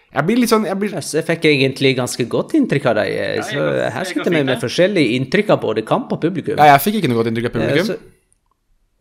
[0.09, 0.95] jeg blir litt sånn jeg, blir...
[0.97, 3.11] jeg fikk egentlig ganske godt inntrykk av deg.
[3.13, 6.57] Ja, så her sitter vi med forskjellige inntrykk av både kamp og publikum.
[6.57, 7.91] Ja, jeg fikk ikke noe godt inntrykk av publikum.
[7.91, 7.99] Så...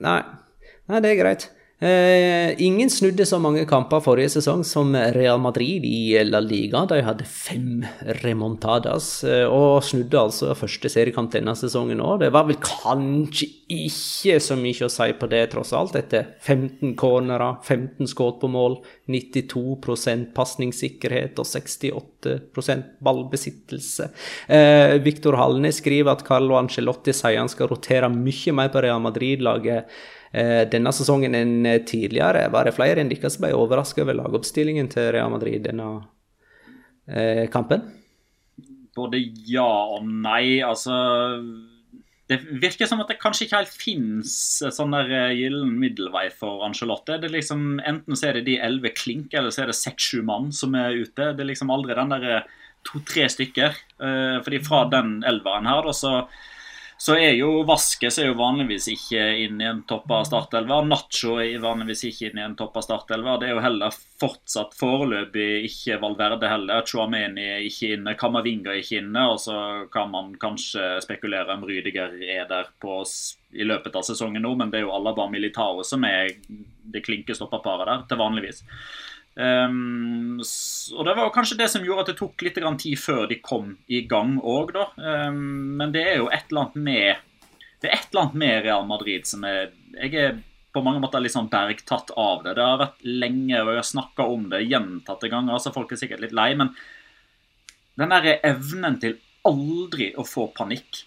[0.04, 0.20] Nei.
[0.92, 1.48] Nei, det er greit.
[1.80, 6.88] Eh, ingen snudde så mange kamper forrige sesong som Real Madrid i La Liga.
[6.90, 7.86] De hadde fem
[8.24, 12.24] remontadas, eh, og snudde altså første seriekamp denne sesongen òg.
[12.24, 16.96] Det var vel kanskje ikke så mye å si på det, tross alt, etter 15
[16.98, 24.10] cornerer, 15 skudd på mål, 92% pasningssikkerhet og 68% ballbesittelse.
[24.50, 29.04] Eh, Viktor Hallnes skriver at Carlo Angelotti sier han skal rotere mye mer på Real
[29.06, 29.86] Madrid-laget
[30.32, 32.48] denne sesongen enn eh, tidligere.
[32.54, 35.88] Var det flere enn dere som ble overraska over lagoppstillingen til Real Madrid denne
[37.08, 37.86] eh, kampen?
[38.98, 40.60] Både ja og nei.
[40.66, 40.98] Altså
[42.28, 44.36] Det virker som at det kanskje ikke helt fins
[44.76, 47.20] sånn der gyllen middelvei for Angelotte.
[47.22, 50.26] Det er liksom, enten så er det de elleve klink, eller så er det seks-sju
[50.28, 51.32] mann som er ute.
[51.38, 52.28] Det er liksom aldri den der
[52.90, 53.80] to-tre stykker.
[54.44, 56.12] Fordi fra den elveren her, da, så
[56.98, 60.80] så er jo Vaskes er jo vanligvis ikke inne i en topp av startelva.
[60.82, 63.36] Nacho er vanligvis ikke inne i en topp av startelva.
[63.38, 66.82] Det er jo heller fortsatt foreløpig ikke Valverde heller.
[66.90, 69.28] Chuameni er ikke inne, Kamavinga er ikke inne.
[69.30, 69.60] Og så
[69.94, 73.04] kan man kanskje spekulere om Rydiger er der på,
[73.54, 76.34] i løpet av sesongen nå, men det er jo Alaba Militao som er
[76.88, 78.64] det klinke paret der, til vanligvis.
[79.38, 80.40] Um,
[80.98, 83.76] og Det var kanskje det som gjorde at det tok litt tid før de kom
[83.88, 84.74] i gang òg.
[84.98, 87.16] Um, men det er jo et eller annet med
[87.78, 89.70] Det er et eller annet med Real Madrid som er
[90.02, 90.40] Jeg er
[90.74, 92.56] på mange måter litt sånn bergtatt av det.
[92.58, 96.02] Det har vært lenge, og jeg har snakka om det gjentatte ganger, så folk er
[96.02, 96.52] sikkert litt lei.
[96.60, 96.74] Men
[97.98, 99.16] den derre evnen til
[99.48, 101.02] aldri å få panikk,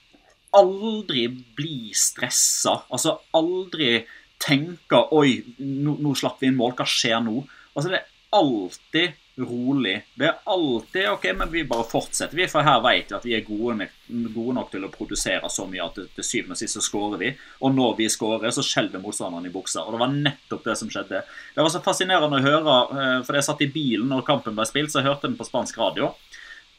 [0.59, 4.01] aldri bli stressa, altså aldri
[4.43, 7.45] tenke 'oi, nå, nå slapp vi inn mål, hva skjer nå?'
[7.77, 10.03] Altså Det alltid rolig.
[10.15, 12.47] Det er alltid OK, men vi bare fortsetter, vi.
[12.51, 15.87] For her vet vi at vi er gode, gode, nok til å produsere så mye
[15.87, 17.31] at til syvende og sist så skårer vi.
[17.65, 19.85] Og når vi skårer, så skjelver motstanderen i buksa.
[19.87, 21.23] Og det var nettopp det som skjedde.
[21.55, 24.69] Det var så fascinerende å høre, eh, for jeg satt i bilen når kampen ble
[24.69, 26.13] spilt, så jeg hørte den på spansk radio.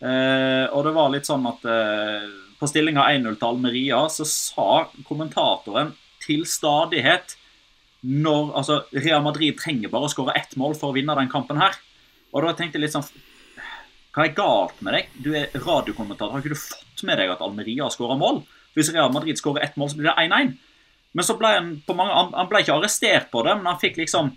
[0.02, 2.30] Eh, og det var litt sånn at eh,
[2.62, 4.70] på stillinga 1-0 til Almeria så sa
[5.08, 7.38] kommentatoren til stadighet
[8.02, 11.60] når altså, Real Madrid trenger bare å skåre ett mål for å vinne den kampen
[11.62, 11.78] her.
[12.32, 13.08] Og da tenkte jeg litt sånn
[14.16, 15.12] Hva er galt med deg?
[15.24, 16.34] Du er radiokommentator.
[16.34, 18.42] Har ikke du fått med deg at Almeria har skåra mål?
[18.76, 20.56] Hvis Real Madrid skårer ett mål, så blir det 1-1.
[21.12, 24.00] Men så ble han på mange Han ble ikke arrestert på det, men han fikk
[24.02, 24.34] liksom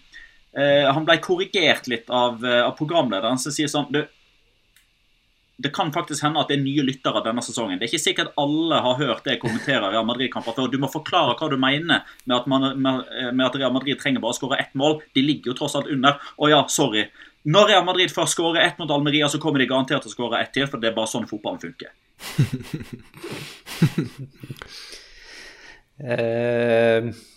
[0.54, 4.04] Uh, Han ble korrigert litt av, uh, av programlederen, som sier sånn du,
[5.56, 7.78] det kan faktisk hende at det er nye lyttere denne sesongen.
[7.78, 10.70] Det er ikke sikkert alle har hørt det jeg kommenterer Real Madrid-kamper før.
[10.72, 14.34] Du må forklare hva du mener med at, man, med at, Real Madrid trenger bare
[14.34, 14.98] å skåre ett mål.
[15.14, 16.18] De ligger jo tross alt under.
[16.18, 17.06] Å ja, sorry.
[17.46, 20.42] Når Real Madrid først skårer ett mot Almeria, så kommer de garantert til å skåre
[20.42, 21.92] ett til, for det er bare sånn fotballen funker.
[26.02, 27.14] uh,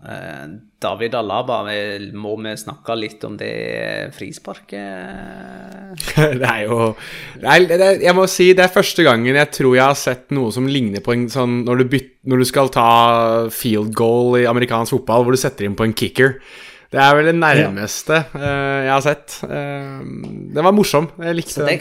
[0.00, 1.58] David Alaba,
[2.16, 6.00] må vi snakke litt om det frisparket?
[6.40, 6.94] det er jo
[7.36, 10.32] det er, det Jeg må si det er første gangen jeg tror jeg har sett
[10.32, 12.88] noe som ligner på en sånn når du, byt, når du skal ta
[13.52, 16.38] field goal i amerikansk fotball, hvor du setter inn på en kicker.
[16.90, 18.26] Det er vel det nærmeste ja.
[18.34, 19.40] uh, jeg har sett.
[19.44, 20.00] Uh,
[20.56, 21.12] den var morsom.
[21.20, 21.80] Jeg likte det.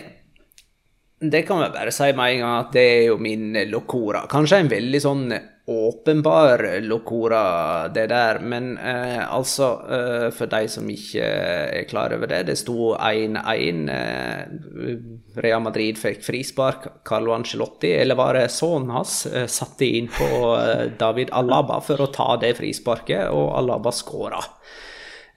[1.19, 4.23] Det kan jeg bare si med en gang at det er jo min locora.
[4.31, 5.25] Kanskje en veldig sånn
[5.69, 8.39] åpenbar locora, det der.
[8.39, 13.83] Men eh, altså, eh, for de som ikke er klar over det, det sto 1-1.
[13.93, 14.95] Eh,
[15.43, 16.87] Real Madrid fikk frispark.
[17.05, 22.01] Carlo Angelotti, eller var det sønnen hans, eh, satte inn på eh, David Alaba for
[22.01, 24.41] å ta det frisparket, og Alaba skåra.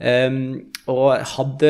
[0.03, 1.69] Um, og hadde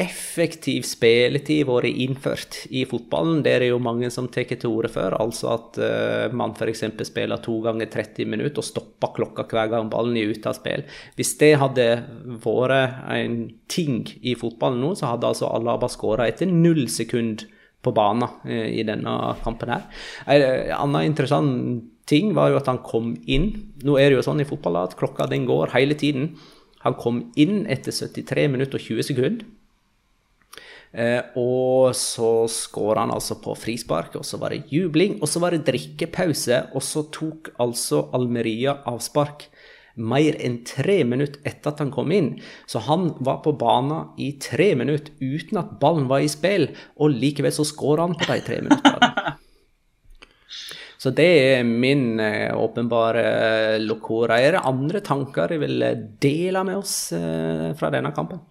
[0.00, 4.88] effektiv spilletid vært innført i fotballen, det er det jo mange som tar til orde
[4.94, 6.86] for, altså at uh, man f.eks.
[7.04, 10.86] spiller to ganger 30 minutter og stopper klokka hver gang ballen er ute av spill.
[11.18, 11.88] Hvis det hadde
[12.40, 13.36] vært en
[13.68, 17.44] ting i fotballen nå, så hadde altså Alaba skåra etter null sekund
[17.84, 19.84] på banen uh, i denne kampen her.
[20.32, 20.46] En
[20.78, 23.50] annen interessant ting var jo at han kom inn.
[23.84, 26.32] Nå er det jo sånn i fotball at klokka den går hele tiden.
[26.86, 29.48] Han kom inn etter 73 minutter og 20 sekunder.
[30.90, 35.42] Eh, og så skåra han altså på frispark, og så var det jubling, og så
[35.42, 36.64] var det drikkepause.
[36.74, 39.48] Og så tok altså Almeria avspark
[40.00, 42.32] mer enn tre minutter etter at han kom inn.
[42.70, 47.16] Så han var på banen i tre minutter uten at ballen var i spill, og
[47.16, 48.99] likevel så skåra han på de tre minuttene.
[51.00, 54.36] Så det er min eh, åpenbare eh, locora.
[54.36, 56.94] Er det andre tanker jeg vil eh, dele med oss
[57.80, 58.42] fra denne kampen?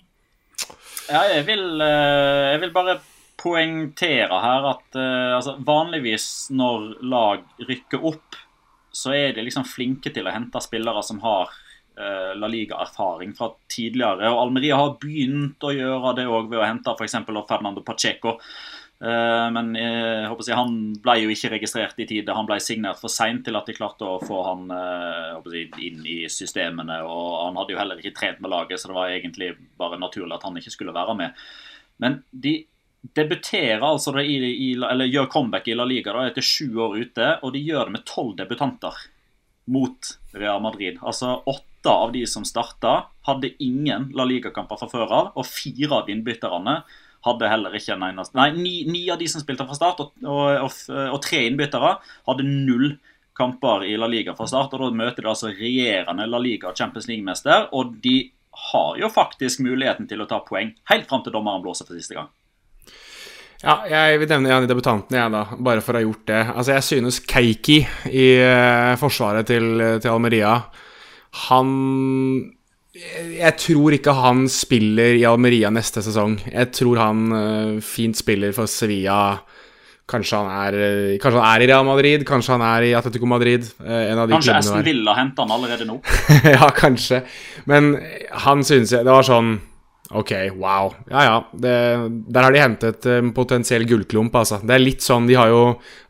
[1.09, 2.99] Ja, jeg vil, jeg vil bare
[3.39, 8.37] poengtere her at altså, vanligvis når lag rykker opp,
[8.93, 11.53] så er de liksom flinke til å hente spillere som har
[11.99, 14.29] La Liga-erfaring fra tidligere.
[14.29, 17.17] Og Almeria har begynt å gjøre det òg ved å hente f.eks.
[17.25, 18.37] Fernando Pacheco.
[18.99, 22.35] Eh, men jeg håper jeg, han ble jo ikke registrert i tide.
[22.35, 26.01] Han ble signert for seint til at de klarte å få han eh, jeg, inn
[26.03, 26.99] i systemene.
[27.07, 30.35] og Han hadde jo heller ikke trent med laget, så det var egentlig bare naturlig
[30.35, 31.47] at han ikke skulle være med.
[32.03, 32.57] Men de
[33.15, 37.31] debuterer altså i, i, eller gjør comeback i La Liga da, etter sju år ute,
[37.39, 38.97] og de gjør det med tolv debutanter
[39.71, 40.99] mot Real Madrid.
[40.99, 46.01] Altså Åtte av de som starta, hadde ingen La Liga-kamper fra før av, og fire
[46.01, 46.81] av innbytterne
[47.25, 50.11] hadde heller ikke en eneste Nei, ni, ni, av de som spilte fra start, og,
[50.23, 50.81] og, og,
[51.15, 51.95] og tre innbyttere,
[52.29, 52.93] hadde null
[53.39, 54.75] kamper i La Liga fra start.
[54.75, 58.17] og Da møter de altså regjerende La Liga Champions League-mester, og de
[58.71, 62.17] har jo faktisk muligheten til å ta poeng helt fram til dommeren blåser for siste
[62.17, 62.27] gang.
[63.59, 66.43] Ja, jeg vil nevne en av debutantene, jeg, da, bare for å ha gjort det.
[66.53, 70.53] Altså, Jeg synes Keiki i uh, forsvaret til, til Almeria
[71.49, 71.73] Han
[72.99, 76.37] jeg tror ikke han spiller i Almeria neste sesong.
[76.49, 79.39] Jeg tror han uh, fint spiller for Sevilla.
[80.09, 83.29] Kanskje han, er, uh, kanskje han er i Real Madrid, kanskje han er i Atletico
[83.29, 83.69] Madrid.
[83.79, 85.99] Uh, kanskje Aston Villa henter han allerede nå?
[86.57, 87.23] ja, kanskje.
[87.69, 87.95] Men
[88.45, 89.57] han synes jeg Det var sånn
[90.09, 90.89] Ok, wow.
[91.11, 91.33] Ja ja.
[91.53, 91.73] Det,
[92.33, 94.57] der har de hentet en potensiell gullklump, altså.
[94.65, 95.59] Det er litt sånn De har jo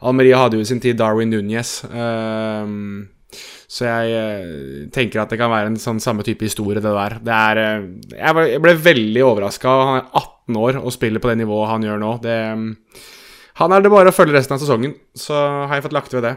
[0.07, 1.81] Almeria hadde jo i sin tid Darwin Núñez.
[1.91, 3.09] Uh,
[3.69, 7.19] så jeg eh, tenker at det kan være en sånn samme type historie, det der.
[7.21, 7.83] Det er, eh,
[8.17, 9.73] jeg ble veldig overraska.
[9.91, 12.13] Han er 18 år og spiller på det nivået han gjør nå.
[12.23, 12.37] Det,
[13.61, 15.37] han er det bare å følge resten av sesongen, så
[15.69, 16.33] har jeg fått lagt ved det.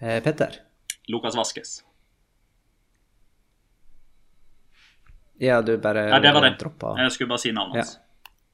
[0.00, 0.60] Eh, Petter?
[1.08, 1.78] Lukas Vaskes.
[5.40, 6.56] Ja, du bare Ja, det var det.
[6.60, 6.98] Droppa.
[7.00, 7.96] Jeg skulle bare si navnet hans.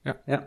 [0.07, 0.15] Ja.
[0.31, 0.39] ja.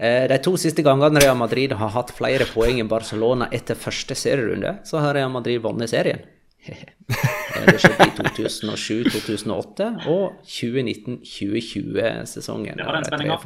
[0.00, 4.14] Eh, de to siste gangene Real Madrid har hatt flere poeng enn Barcelona etter første
[4.16, 6.20] serierunde, så har Real Madrid vunnet serien.
[6.70, 12.76] det skjedde i 2007-2008 og 2019-2020-sesongen.
[12.80, 13.36] Det var den spenninga.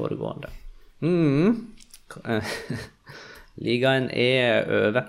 [1.03, 1.51] Mm.
[3.67, 5.05] Ligaen er over.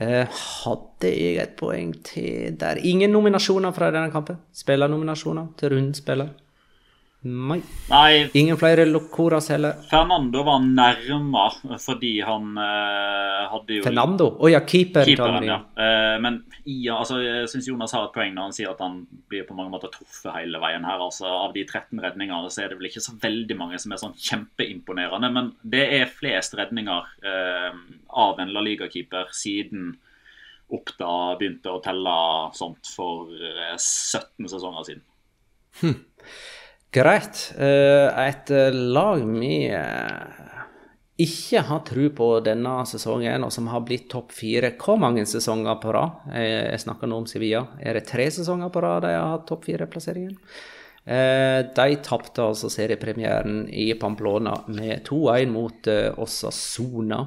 [0.00, 2.76] Eh, hadde jeg et poeng til der?
[2.80, 4.36] Ingen nominasjoner fra denne kampen?
[4.56, 6.28] Spillernominasjoner til rundspiller?
[7.24, 7.62] Nei.
[7.88, 8.30] Nei.
[8.32, 9.78] Ingen flere Locoras heller.
[9.88, 11.44] Fernando var nærma
[11.80, 14.26] fordi han uh, hadde jo Fernando?
[14.34, 15.08] Å oh, ja, keeper.
[15.08, 15.56] Keeperen, ja.
[15.72, 16.36] Uh, men
[16.68, 18.98] ja, altså, jeg syns Jonas har et poeng når han sier at han
[19.32, 21.00] blir på mange måter truffet hele veien her.
[21.00, 24.02] altså Av de 13 redningene så er det vel ikke så veldig mange som er
[24.04, 25.32] sånn kjempeimponerende.
[25.32, 27.70] Men det er flest redninger uh,
[28.20, 29.94] av en La Liga-keeper siden
[30.74, 32.18] Oppda begynte å telle
[32.56, 35.08] sånt for 17 sesonger siden.
[35.80, 35.96] Hm.
[36.94, 37.48] Greit.
[37.58, 39.56] Eh, et lag vi
[41.24, 45.78] ikke har tro på denne sesongen, og som har blitt topp fire Hvor mange sesonger
[45.82, 46.24] på rad?
[46.34, 47.64] Jeg, snakker nå om Sevilla.
[47.78, 50.38] Er det tre sesonger på rad de har hatt topp fire-plasseringen?
[51.04, 57.20] Eh, de tapte altså seriepremieren i Pamplona med 2-1 mot eh, Osasona.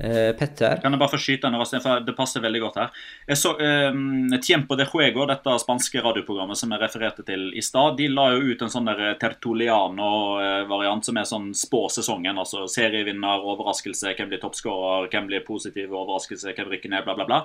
[0.00, 0.78] Eh, Petter?
[0.80, 3.00] Kan jeg bare få skyte raskt, for Det passer veldig godt her.
[3.28, 7.98] Jeg så um, Tiempo de Juego, dette spanske radioprogrammet som jeg refererte til i stad,
[7.98, 12.40] de la jo ut en sånn der Tertuliano-variant som er sånn spå sesongen.
[12.40, 17.26] Altså serievinner, overraskelse, hvem blir toppskårer, hvem blir positiv overraskelse, hvem rykker ned, bla, bla,
[17.28, 17.42] bla.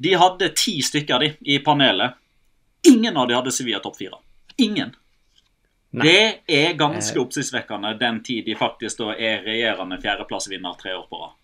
[0.00, 2.16] De hadde ti stykker de i panelet.
[2.88, 4.22] Ingen av de hadde Sevilla topp fire.
[4.56, 4.94] Ingen.
[5.90, 6.06] Nei.
[6.06, 7.20] Det er ganske eh.
[7.20, 11.36] oppsiktsvekkende den tid de faktisk er regjerende fjerdeplassvinner tre år på rad.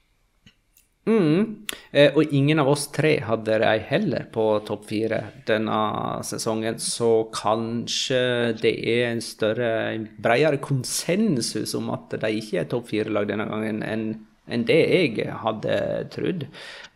[1.05, 1.67] Mm.
[1.93, 5.79] Eh, og ingen av oss tre hadde de heller på topp fire denne
[6.25, 8.21] sesongen, så kanskje
[8.63, 13.49] det er en større, en bredere konsensus om at de ikke er topp fire-lag denne
[13.51, 14.09] gangen, enn
[14.45, 15.77] enn det jeg hadde
[16.13, 16.43] trodd.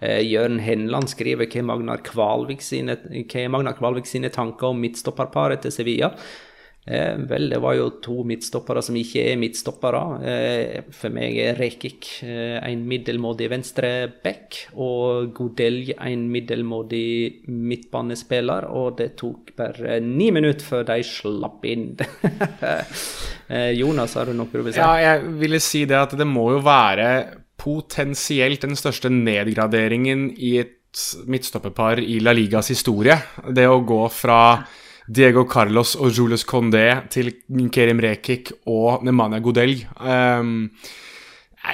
[0.04, 5.64] Eh, Jørn Henland skriver hva Magnar Kvalvik sine, hva Magnar Kvalvik sine tanker om midtstopperparet
[5.64, 6.12] til Sevilla.
[6.88, 10.00] Eh, vel, det var jo to midtstoppere som ikke er midtstoppere.
[10.24, 18.70] Eh, for meg er Rekik eh, en middelmådig venstreback og Godelj en middelmådig midtbanespiller.
[18.72, 21.90] Og det tok bare ni minutter før de slapp inn.
[23.80, 24.80] Jonas, har du noe du vil si?
[24.80, 27.12] Ja, jeg ville si det at det må jo være
[27.60, 30.76] potensielt den største nedgraderingen i et
[31.28, 33.16] midtstopperpar i La Ligas historie.
[33.52, 34.40] Det å gå fra
[35.08, 37.32] Diego Carlos og Jules Condé til
[37.72, 39.86] Kerim Rekik og Nemanja Godelj.
[39.96, 40.68] Um,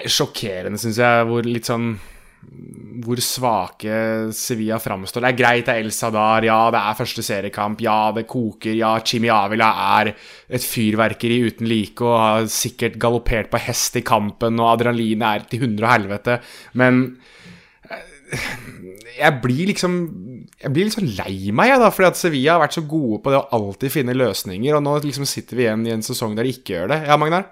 [0.07, 1.95] sjokkerende, syns jeg, hvor litt sånn
[3.05, 5.24] hvor svake Sevilla framstår.
[5.24, 8.74] Det er greit, det er El Sadar, ja, det er første seriekamp, ja, det koker,
[8.78, 14.05] ja, Chimi Avila er et fyrverkeri uten like og har sikkert galoppert på hest i
[14.07, 16.39] kampen, og adrenalinet er til hundre og helvete,
[16.80, 17.05] men
[19.14, 19.97] jeg blir liksom
[20.61, 23.20] Jeg blir litt sånn lei meg, jeg, da, fordi at Sevilla har vært så gode
[23.24, 26.37] på det å alltid finne løsninger, og nå liksom sitter vi igjen i en sesong
[26.39, 27.01] der de ikke gjør det.
[27.09, 27.51] Ja, Magnar?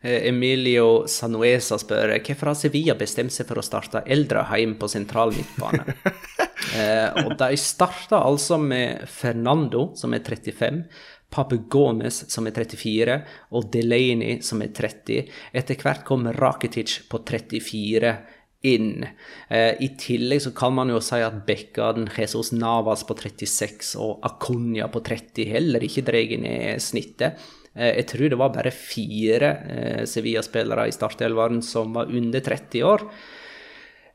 [0.00, 5.34] Eh, Emilio Sanuesa spør hvorfor har Sevilla bestemt seg for å starte eldreheim på sentral
[5.34, 5.98] midtbane.
[6.78, 10.82] eh, og de starta altså med Fernando, som er 35.
[11.28, 13.18] Pape Gomez, som er 34,
[13.52, 15.26] og Delaney, som er 30.
[15.60, 18.14] Etter hvert kom Rakitic på 34
[18.66, 19.06] inn.
[19.48, 24.24] Eh, I tillegg så kan man jo si at Bekkaden, Jesus Navas på 36 og
[24.26, 27.38] Akunya på 30 heller ikke drar ned snittet.
[27.74, 32.88] Eh, jeg tror det var bare fire eh, Sevilla-spillere i startelveren som var under 30
[32.88, 33.06] år.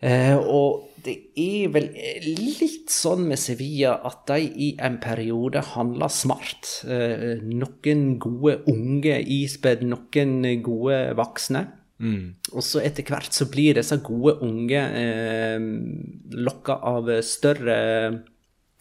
[0.03, 1.87] Eh, og det er vel
[2.35, 6.81] litt sånn med Sevilla at de i en periode handler smart.
[6.83, 11.63] Eh, noen gode unge ispedd noen gode voksne.
[12.03, 12.35] Mm.
[12.51, 15.71] Og så etter hvert så blir disse gode unge eh,
[16.35, 17.79] lokka av større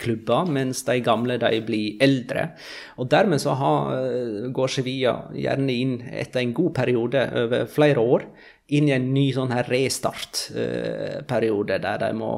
[0.02, 2.48] klubber, mens de gamle de blir eldre.
[2.98, 8.02] Og dermed så har, eh, går Sevilla gjerne inn etter en god periode over flere
[8.02, 8.26] år
[8.72, 12.32] inn i en ny sånn her restartperiode, eh, der de må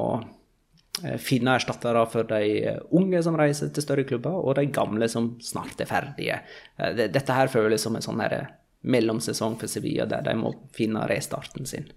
[1.03, 5.35] eh, finne erstattere for de unge som reiser til større klubber, og de gamle som
[5.43, 6.41] snart er ferdige.
[6.77, 8.35] Eh, dette her føles som en sånn her
[8.85, 11.87] mellomsesong for Sevilla, der de må finne restarten sin.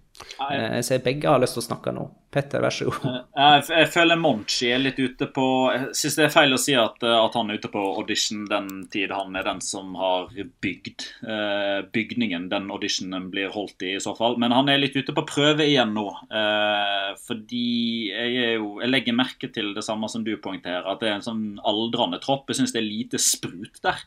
[0.50, 2.06] Eh, jeg ser begge har lyst til å snakke nå.
[2.34, 3.04] Petter, vær så god.
[3.38, 6.60] Eh, jeg, jeg føler Monchi er litt ute på Jeg syns det er feil å
[6.60, 9.94] si at, eh, at, han er ute på audition den tid han er den som
[10.00, 10.32] har
[10.64, 14.36] bygd eh, bygningen den auditionen blir holdt i, i så fall.
[14.42, 16.08] Men han er litt ute på prøve igjen nå.
[16.28, 17.68] Eh, fordi
[18.10, 21.28] jeg, jo, jeg, legger merke til det samme som du poengterer, at det er en
[21.28, 22.50] sånn aldrende tropp.
[22.50, 24.02] Jeg syns det er lite sprut der.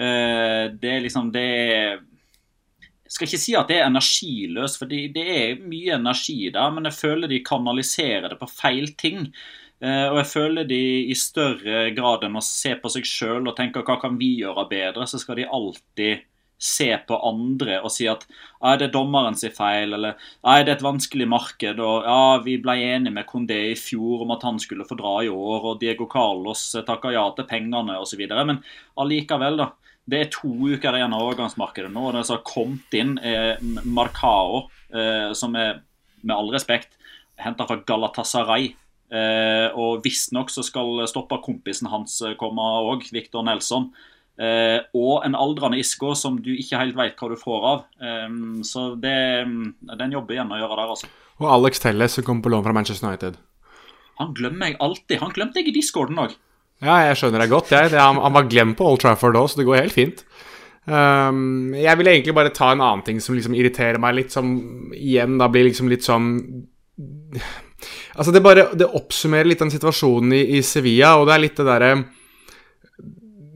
[0.00, 2.00] Eh, det er liksom det er
[3.10, 6.68] jeg skal ikke si at det er energiløst, for det er mye energi der.
[6.70, 9.24] Men jeg føler de kanaliserer det på feil ting.
[9.82, 10.80] Eh, og jeg føler de
[11.10, 14.68] i større grad enn å se på seg sjøl og tenke hva kan vi gjøre
[14.70, 16.22] bedre, så skal de alltid
[16.60, 18.26] se på andre og si at
[18.68, 22.58] er det er dommeren sin feil, eller er det et vanskelig marked, og ja, vi
[22.60, 25.80] ble enige med Condé i fjor om at han skulle få dra i år, og
[25.80, 28.22] Diego Carlos takka ja til pengene osv.
[28.28, 28.60] Men
[29.00, 29.70] allikevel, da.
[30.08, 32.08] Det er to uker igjen av overgangsmarkedet nå.
[32.08, 35.82] og Det som har kommet inn, er Marcao, eh, som er,
[36.22, 36.96] med all respekt,
[37.40, 38.72] henta fra Galatasaray.
[39.10, 43.90] Eh, og visstnok så skal stopperkompisen hans eh, komme òg, Victor Nelson.
[44.40, 47.86] Eh, og en aldrende Isko som du ikke helt veit hva du får av.
[48.00, 48.28] Eh,
[48.66, 49.16] så det,
[49.84, 51.10] det er en jobb igjen å gjøre der, altså.
[51.40, 53.40] Og Alex Telles som kommer på lån fra Manchester United.
[54.20, 55.20] Han glemmer jeg alltid.
[55.22, 56.34] Han glemte jeg i discorden òg.
[56.80, 57.72] Ja, jeg skjønner det godt.
[57.74, 57.92] Jeg.
[57.98, 60.22] Han, var glemt på Old Trafford òg, så det går helt fint.
[60.90, 64.48] Um, jeg vil egentlig bare ta en annen ting som liksom irriterer meg litt, som
[64.96, 66.30] igjen da blir liksom litt sånn
[68.16, 71.60] Altså, det bare Det oppsummerer litt den situasjonen i, i Sevilla, og det er litt
[71.60, 71.90] det derre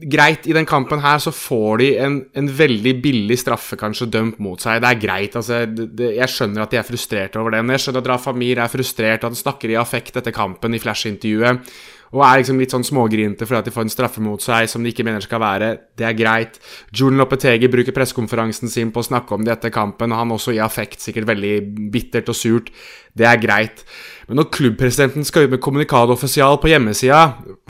[0.05, 4.41] Greit, i den kampen her så får de en, en, veldig billig straffe kanskje dømt
[4.43, 4.81] mot seg.
[4.83, 5.37] Det er greit.
[5.39, 7.71] altså, det, det, Jeg skjønner at de er frustrerte over den.
[7.73, 11.73] Jeg skjønner at Rafamir er frustrert, han snakker i affekt etter kampen i flash-intervjuet
[12.15, 14.83] og er liksom litt sånn smågrinte fordi at de får en straffe mot seg som
[14.83, 15.71] de ikke mener skal være.
[15.99, 16.59] Det er greit.
[16.95, 20.55] Julen Lopetegi bruker pressekonferansen sin på å snakke om det etter kampen, og han også
[20.55, 21.55] i affekt, sikkert veldig
[21.91, 22.71] bittert og surt.
[23.15, 23.83] Det er greit.
[24.29, 27.19] Men når klubbpresidenten skal ut med kommunikado offisial på hjemmesida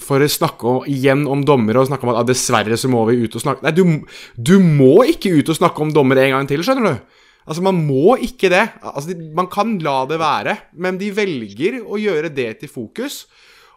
[0.02, 3.18] for å snakke igjen om dommere og snakke om at ah, dessverre så må vi
[3.26, 3.84] ut og snakke Nei, du,
[4.38, 7.18] du må ikke ut og snakke om dommere en gang til, skjønner du.
[7.46, 8.64] Altså, Man må ikke det.
[8.82, 13.26] Altså, Man kan la det være, men de velger å gjøre det til fokus.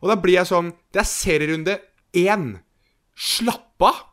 [0.03, 1.79] Og da blir jeg sånn Det er serierunde
[2.17, 2.53] én.
[3.19, 4.05] Slapp av!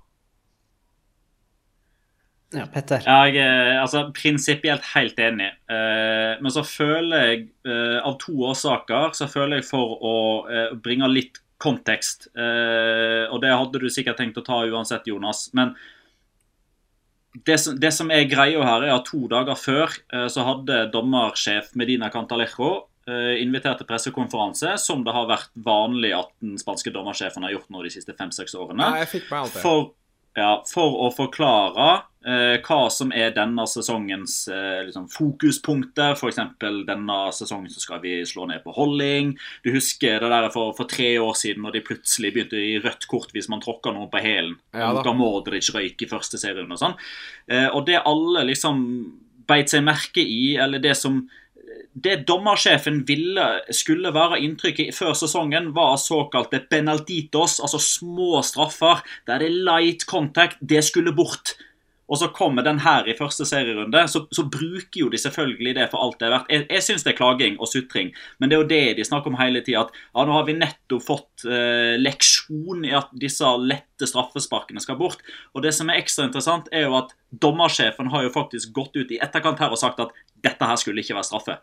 [2.56, 3.04] Ja, Petter?
[3.04, 5.50] Jeg er altså, prinsipielt helt enig.
[5.72, 10.16] Eh, men så føler jeg, eh, av to årsaker, så føler jeg for å
[10.48, 15.50] eh, bringe litt kontekst eh, Og det hadde du sikkert tenkt å ta uansett, Jonas.
[15.58, 15.74] Men
[17.48, 20.86] det som, det som er greia her, er at to dager før eh, så hadde
[20.94, 26.90] dommersjef Medina Cantalejo Eh, invitert til pressekonferanse, som det har vært vanlig at den spanske
[26.90, 28.88] dommersjefen har gjort nå de siste fem-seks årene.
[28.98, 29.06] Ja,
[29.62, 29.92] for,
[30.34, 31.86] ja, for, å forklare
[32.26, 36.18] eh, hva som er denne sesongens eh, liksom, fokuspunkter.
[36.18, 36.42] F.eks.
[36.90, 39.36] denne sesongen så skal vi slå ned på holding.
[39.62, 43.06] Du husker det der for, for tre år siden når de plutselig begynte gi rødt
[43.12, 44.58] kort hvis man tråkka noen på hælen.
[44.74, 46.98] Ja, Luka Modric røyk i første serien og sånn.
[47.54, 48.82] Eh, og det alle liksom
[49.46, 51.22] beit seg merke i, eller det som
[51.96, 59.40] det dommersjefen ville skulle være inntrykket før sesongen, var såkalte penaltitos, altså små straffer der
[59.40, 60.60] det er light contact.
[60.60, 61.56] Det skulle bort.
[62.06, 65.88] Og så kommer den her i første serierunde, så, så bruker jo de selvfølgelig det
[65.90, 66.52] for alt det er verdt.
[66.54, 69.32] Jeg, jeg syns det er klaging og sutring, men det er jo det de snakker
[69.32, 69.88] om hele tida.
[69.88, 75.00] At ja, nå har vi nettopp fått eh, leksjon i at disse lette straffesparkene skal
[75.02, 75.24] bort.
[75.56, 79.16] Og det som er ekstra interessant, er jo at dommersjefen har jo faktisk gått ut
[79.16, 80.14] i etterkant her og sagt at
[80.46, 81.58] dette her skulle ikke være straffe.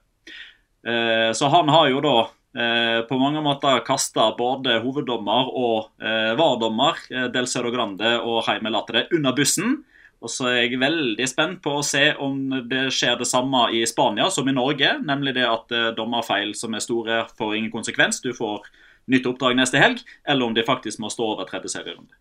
[0.86, 2.16] Eh, så han har jo da
[2.58, 7.00] eh, på mange måter kasta både hoveddommer og eh, VAR-dommer
[7.32, 9.80] Del Cero Grande og Jaime Latere under bussen.
[10.22, 13.82] Og så er jeg veldig spent på å se om det skjer det samme i
[13.90, 14.92] Spania som i Norge.
[15.02, 18.22] Nemlig det at dommerfeil som er store, får ingen konsekvens.
[18.22, 18.68] Du får
[19.10, 20.04] nytt oppdrag neste helg.
[20.22, 22.14] Eller om de faktisk må stå over tredje serierunde.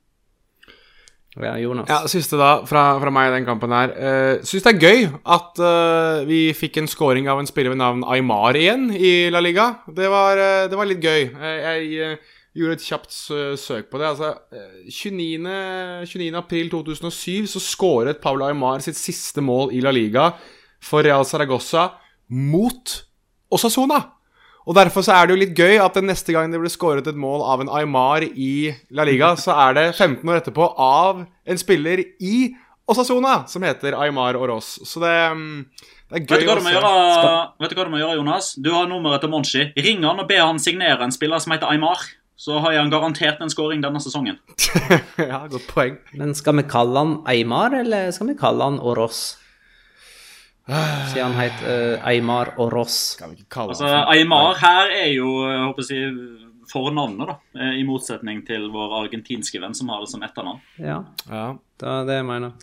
[1.40, 1.88] Ja, Jonas.
[1.88, 3.94] Ja, Siste da, fra, fra meg i den kampen her.
[3.96, 7.80] Uh, Syns det er gøy at uh, vi fikk en scoring av en spiller ved
[7.80, 9.70] navn Aymar igjen i La Liga.
[9.88, 11.30] Det var, uh, det var litt gøy.
[11.32, 12.18] Jeg
[12.60, 14.10] gjorde et kjapt søk på det.
[14.12, 14.34] Altså,
[14.92, 15.56] 29.
[16.12, 16.28] 29.
[16.36, 20.34] april 2007 så skåret Pablo Aymar sitt siste mål i La Liga
[20.84, 21.94] for Real Saragossa
[22.28, 22.98] mot
[23.56, 24.02] Osasona.
[24.68, 27.08] Og Derfor så er det jo litt gøy at den neste gang det blir skåret
[27.10, 31.24] et mål av en Aymar i La Liga, så er det 15 år etterpå av
[31.26, 32.52] en spiller i
[32.92, 34.76] Osasona som heter Aymar Oros.
[34.86, 35.66] Så det, mm,
[36.12, 36.96] det er gøy vet du, hva gjøre,
[37.64, 38.54] vet du hva du må gjøre, Jonas?
[38.60, 39.68] Du har nummeret til Monshi.
[39.82, 42.04] Ring han og be han signere en spiller som heter Aymar.
[42.42, 44.40] Så har han garantert en skåring denne sesongen.
[45.22, 46.00] ja, godt poeng.
[46.18, 49.41] Men skal vi kalle han Aymar, eller skal vi kalle han Oros?
[50.66, 53.18] Siden han het uh, Aymar og Ross.
[53.22, 56.14] Altså, Aymar her er jo jeg håper jeg,
[56.72, 57.36] fornavnet, da.
[57.60, 60.62] Eh, I motsetning til vår argentinske venn som har det som etternavn.
[60.80, 61.46] Ja, ja.
[61.82, 62.58] det er det jeg mener.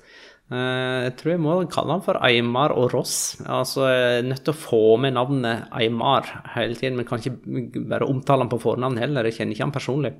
[0.48, 3.16] Uh, jeg tror jeg må kalle han for Eymar og Ross.
[3.44, 6.96] Altså, jeg er nødt til å få med navnet Eymar hele tiden.
[6.96, 9.28] Men kan ikke bare omtale han på fornavn heller.
[9.28, 10.14] Jeg kjenner ikke han personlig.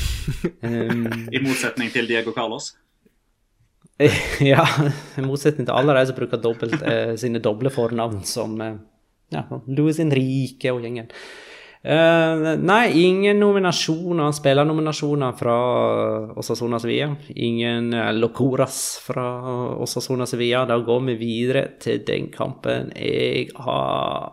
[0.64, 2.72] um, I motsetning til Diego Carlos?
[4.52, 4.64] ja,
[5.18, 8.74] i motsetning til alle de som bruker dobbelt, eh, sine doble fornavn, som eh,
[9.34, 11.10] ja, Louis Henrique og gjengen.
[11.80, 15.54] Uh, nei, ingen nominasjoner, spillernominasjoner fra
[16.36, 17.14] Osasona Sevilla.
[17.40, 19.24] Ingen uh, Locoras fra
[19.80, 20.66] Osasona Sevilla.
[20.68, 24.28] Da går vi videre til den kampen jeg har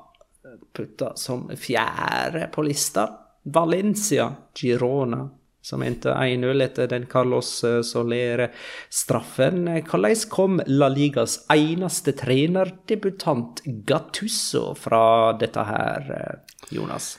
[0.76, 3.07] putta som fjerde på lista.
[3.47, 5.24] Valencia Girona
[5.68, 9.65] som endte 1-0 etter den Carlos eh, Soler-straffen.
[9.84, 17.18] Hvordan kom La Ligas eneste trenerdebutant Gattusso fra dette her, eh, Jonas?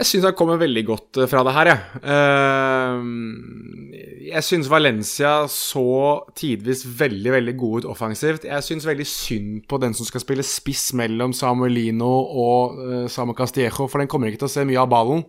[0.00, 1.80] Jeg syns han kommer veldig godt eh, fra det her, jeg.
[2.00, 2.96] Ja.
[4.30, 5.84] jeg syns Valencia så
[6.38, 8.46] tidvis veldig veldig god ut offensivt.
[8.48, 13.34] Jeg syns veldig synd på den som skal spille spiss mellom Samuelino og Samuel Samu
[13.36, 15.24] Castillejo, for den kommer ikke til å se mye av ballen.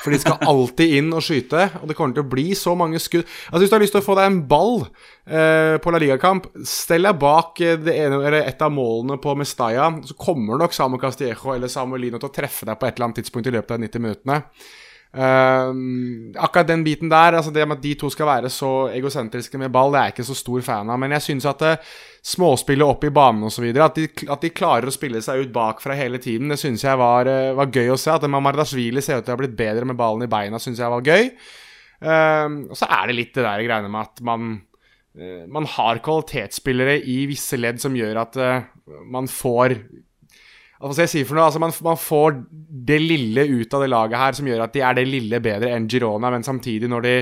[0.00, 3.00] For de skal alltid inn og skyte, og det kommer til å bli så mange
[3.02, 4.86] skudd Altså Hvis du har lyst til å få deg en ball
[5.26, 6.50] eh, på La Liga-kamp.
[6.68, 10.76] Stell deg bak eh, det ene, eller et av målene på Mestalla, så kommer nok
[10.76, 13.54] Samu Castillejo eller Samuel Lino til å treffe deg på et eller annet tidspunkt i
[13.54, 14.42] løpet av 90 minuttene.
[15.14, 15.70] Uh,
[16.42, 19.70] akkurat den biten der, altså det med at de to skal være så egosentriske med
[19.70, 20.98] ball, det er jeg ikke så stor fan av.
[20.98, 21.74] Men jeg syns at det,
[22.26, 25.94] småspillet opp i banen osv., at, de, at de klarer å spille seg ut bakfra
[25.94, 28.10] hele tiden, det syns jeg var, var, gøy å se.
[28.10, 30.90] At Mamardashvili ser ut til å ha blitt bedre med ballen i beina, syns jeg
[30.90, 31.30] var gøy.
[32.02, 34.56] Uh, og så er det litt det der greiene med at man
[35.14, 38.38] man har kvalitetsspillere i visse ledd som gjør at
[39.06, 39.76] man får
[40.84, 41.44] jeg si noe?
[41.46, 42.34] Altså, man, man, får
[42.90, 45.70] det lille ut av det laget her som gjør at de er det lille bedre
[45.72, 47.14] enn Girona, men samtidig, når de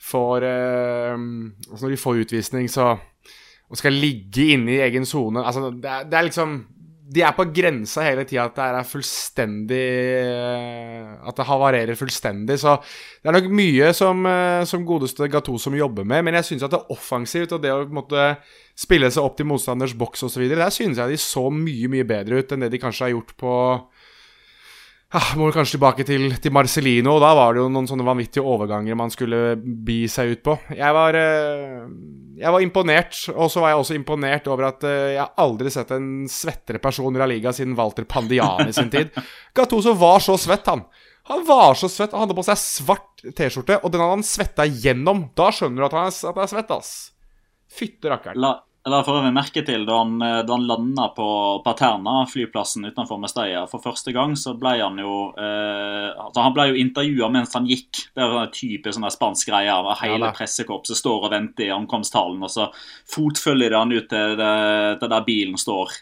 [0.00, 1.16] får, eh,
[1.68, 2.94] altså når de får utvisning, så
[3.70, 6.56] og skal ligge inne i egen sone altså, det, det, er liksom
[7.10, 9.80] De er på grensa hele tida at det er fullstendig
[10.20, 12.58] eh, At det havarerer fullstendig.
[12.62, 12.76] Så
[13.18, 16.66] det er nok mye som, eh, som godeste Gato som jobber med, men jeg syns
[16.66, 18.34] at det er offensivt, og det å måte
[18.78, 20.46] spille seg opp til motstanders boks osv.
[20.52, 23.34] Der synes jeg de så mye, mye bedre ut enn det de kanskje har gjort
[23.42, 23.54] på
[25.16, 28.46] ah, Må kanskje tilbake til, til Marcellino, og da var det jo noen sånne vanvittige
[28.46, 30.56] overganger man skulle bi seg ut på.
[30.76, 31.84] Jeg var, eh,
[32.40, 35.92] jeg var imponert, og så var jeg også imponert over at eh, jeg aldri sett
[35.96, 39.12] en svettere person i La Liga siden Walter Pandian i sin tid.
[39.56, 40.86] Gattuso var så svett, han.
[41.30, 42.14] Han var så svett.
[42.16, 45.28] Han hadde på seg svart T-skjorte, og den hadde han svetta gjennom.
[45.38, 46.92] Da skjønner du at han er, at han er svett, ass.
[47.70, 48.40] Fytte rakkeren.
[48.88, 51.24] La, for øvrig merke til da han, eh, da han landa på
[51.66, 53.66] Paterna, flyplassen utenfor Mestalla.
[53.68, 57.68] For første gang så ble han jo eh, altså Han ble jo intervjua mens han
[57.68, 58.06] gikk.
[58.16, 59.74] Det er en typisk sånn spansk greie.
[60.00, 62.70] Hele ja, pressekorpset står og venter i ankomsthallen, og så
[63.12, 64.54] fotfølger han ut til, det,
[65.02, 66.00] til der bilen står.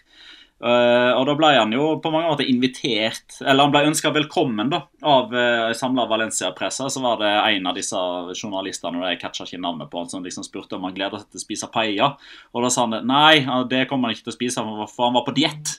[0.59, 4.73] Uh, og da ble han jo på mange måter invitert Eller han ble ønska velkommen
[4.73, 6.89] da av uh, samla Valencia-pressa.
[6.91, 8.01] Så var det en av disse
[8.35, 11.45] journalistene jeg catcha ikke navnet på, som liksom spurte om han gleda seg til å
[11.47, 12.15] spise paella.
[12.51, 15.29] Og da sa han nei, det kommer han ikke til å spise, for han var
[15.29, 15.79] på diett.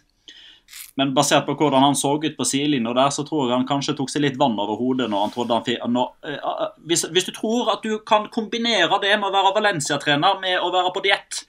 [0.95, 3.95] Men basert på hvordan han så ut på sidelinja der, så tror jeg han kanskje
[3.97, 7.36] tok seg litt vann over hodet når han trodde han fikk uh, hvis, hvis, du
[7.36, 11.43] tror at du kan kombinere det med å være Valencia-trener med å være på diett,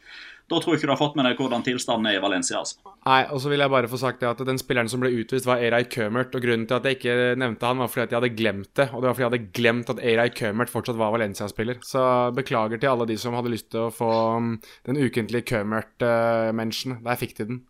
[0.50, 2.58] da tror jeg ikke du har fått med deg hvordan tilstanden er i Valencia.
[2.58, 2.80] altså.
[3.06, 5.46] Nei, og så vil jeg bare få sagt det at Den spilleren som ble utvist,
[5.46, 6.34] var Eray Kømert.
[6.34, 8.88] og Grunnen til at jeg ikke nevnte han, var fordi at jeg hadde glemt det.
[8.90, 11.78] Og det var fordi jeg hadde glemt at Eray Kømert fortsatt var Valencia-spiller.
[11.86, 12.02] Så
[12.34, 14.56] beklager til alle de som hadde lyst til å få um,
[14.88, 16.98] den ukentlige Kømert-mensjen.
[17.06, 17.62] Der fikk de den.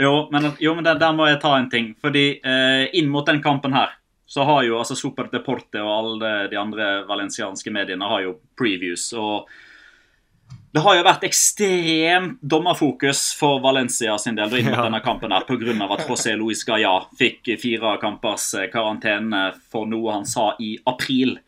[0.00, 1.94] Jo, men, jo, men der, der, må jeg ta en ting.
[2.00, 3.96] Fordi eh, inn mot den kampen her
[4.30, 9.08] så har jo altså Super Deporte og alle de andre valencianske mediene har jo previews.
[9.16, 9.48] og
[10.70, 14.86] det har jo vært ekstremt dommerfokus for Valencia sin del inn mot ja.
[14.86, 15.76] denne kampen her, pga.
[15.90, 21.38] at José Luis Gaya fikk fire kampers eh, karantene for noe han sa i april.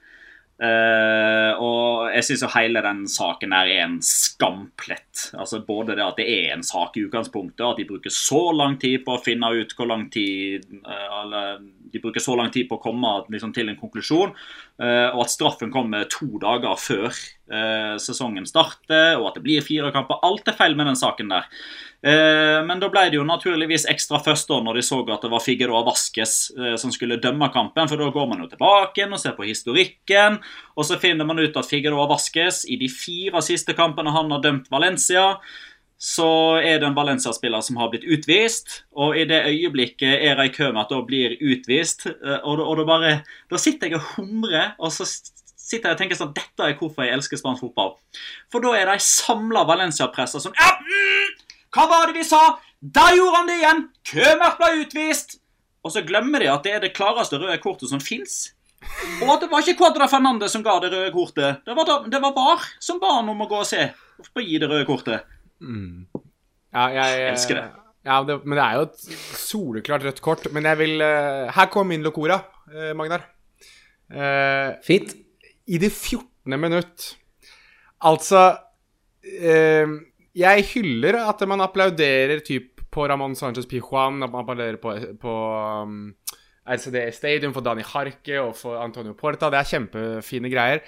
[0.63, 5.33] Uh, og jeg syns jo hele den saken her er en skamplett.
[5.35, 8.77] Altså Både det at det er en sak i utgangspunktet, at de bruker så lang
[8.79, 11.59] tid på å finne ut hvor lang tid uh,
[11.91, 14.37] De bruker så lang tid på å komme liksom, til en konklusjon,
[14.79, 17.11] uh, og at straffen kommer to dager før
[18.01, 20.23] sesongen starter, og at det blir fire kamper.
[20.25, 21.49] Alt er feil med den saken der.
[22.03, 25.31] Eh, men da ble det jo naturligvis ekstra først da når de så at det
[25.31, 27.87] var Figueroa Vasques eh, som skulle dømme kampen.
[27.91, 30.41] For da går man jo tilbake og ser på historikken.
[30.75, 34.43] Og så finner man ut at Figueroa Vasques i de fire siste kampene han har
[34.43, 35.37] dømt Valencia,
[36.03, 38.81] så er det en Valencia-spiller som har blitt utvist.
[38.99, 42.89] Og i det øyeblikket er med at da blir utvist, eh, og da, og da
[42.89, 43.13] bare
[43.51, 45.07] Da sitter jeg og humrer, og så
[45.73, 47.95] sitter jeg og tenker sånn Dette er hvorfor jeg elsker spansk fotball.
[48.53, 51.13] For da er de samla Valencia-pressa sånn ja, mm,
[51.73, 52.41] hva var det vi sa?
[52.83, 53.87] Der gjorde han det igjen!
[54.13, 55.39] Kømert ble utvist!
[55.83, 58.53] Og så glemmer de at det er det klareste røde kortet som fins.
[59.23, 61.63] Og at det var ikke Cuadra Fernandez som ga det røde kortet.
[61.67, 63.89] Det var, da, det var VAR som ba han om å gå og se.
[64.19, 65.27] hvorfor gi det røde kortet.
[65.63, 66.05] Mm.
[66.75, 67.65] Ja, jeg, jeg elsker det.
[68.03, 69.03] Ja, det, Men det er jo et
[69.39, 70.49] soleklart rødt kort.
[70.55, 73.27] Men jeg vil uh, Her kom min locora, uh, Magnar.
[74.13, 75.15] Uh, Fint.
[75.67, 76.59] I det 14.
[76.59, 77.13] minutt
[78.03, 78.41] Altså
[79.23, 79.87] eh,
[80.35, 85.35] jeg hyller at man applauderer typ på Ramón Sánchez Pijuan, at man applauderer på, på
[85.85, 86.13] um,
[86.69, 89.51] RCD Stadium for Dani Harke og for Antonio Porta.
[89.53, 90.83] Det er kjempefine greier.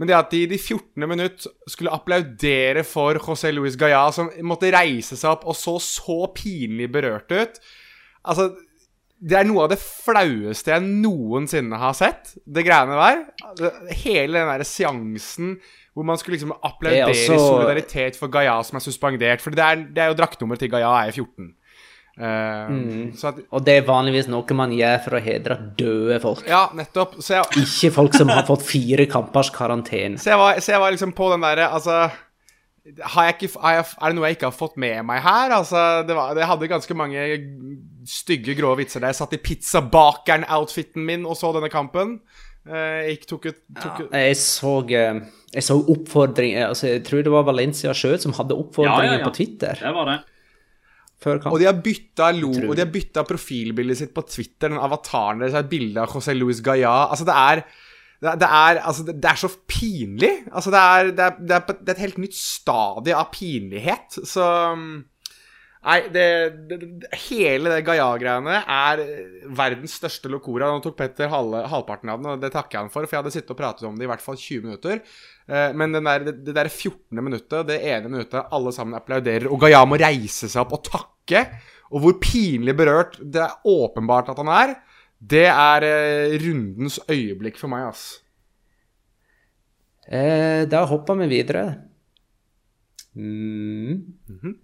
[0.00, 1.04] Men det at de i de 14.
[1.08, 6.22] minutt skulle applaudere for José Luis Galla, som måtte reise seg opp og så så
[6.36, 7.62] pinlig berørt ut
[8.20, 8.50] Altså,
[9.20, 12.32] det er noe av det flaueste jeg noensinne har sett.
[12.44, 13.68] Det greiene der.
[14.02, 15.58] Hele den der seansen
[15.90, 17.36] hvor man skulle liksom applaudere også...
[17.36, 19.42] solidaritet for Gaia som er suspendert.
[19.44, 21.50] For det er, det er jo draktnummeret til Gaia er 14.
[22.20, 22.26] Uh,
[22.68, 23.12] mm.
[23.24, 26.42] at, og det er vanligvis noe man gjør for å hedre døde folk.
[26.48, 27.18] Ja, nettopp.
[27.24, 30.18] Jeg, Ikke folk som har fått fire kampers karantene.
[30.22, 32.02] Så jeg var, så jeg var liksom på den derre Altså
[32.98, 35.54] ikke, har jeg, er det noe jeg ikke har fått med meg her?
[35.56, 37.24] Altså, det, var, det hadde ganske mange
[38.08, 42.18] stygge, grå vitser der jeg satt i pizzabakeren-outfiten min og så denne kampen.
[42.68, 44.08] Eh, jeg tok ut, tok ut.
[44.10, 45.20] Ja, jeg så, eh,
[45.54, 49.22] jeg så oppfordring altså, Jeg tror det var Valencia sjøl som hadde oppfordringen Ja, ja,
[49.22, 49.28] ja.
[49.30, 49.80] på Twitter.
[49.80, 50.18] Det var det.
[51.20, 51.40] Før.
[51.50, 54.70] Og de har bytta lo, de har bytta profilbildet sitt på Twitter.
[54.70, 57.10] Den avataren deres er et bilde av José Luis Gaya.
[57.12, 57.64] Altså, det er
[58.20, 60.32] det det er, altså, det er så pinlig.
[60.52, 64.20] Altså, det er, det, er, det, er, et helt nytt stadie av pinlighet.
[64.28, 64.44] Så
[64.76, 64.98] mm,
[65.80, 66.24] Nei, det,
[67.30, 69.00] Hele det Gaia-greiene er
[69.56, 70.68] verdens største locora.
[70.68, 73.22] Nå tok Petter halve, halvparten av den, og det takker jeg han for, for jeg
[73.22, 75.00] hadde sittet og pratet om det i hvert fall 20 minutter.
[75.48, 77.16] Eh, Men der, det der 14.
[77.24, 81.46] minuttet, det ene minuttet alle sammen applauderer, og Gaia må reise seg opp og takke,
[81.90, 84.76] og hvor pinlig berørt det er åpenbart at han er,
[85.20, 88.20] det er eh, rundens øyeblikk for meg, ass.
[90.10, 91.64] Eh, da hopper vi videre.
[93.14, 94.14] Mm.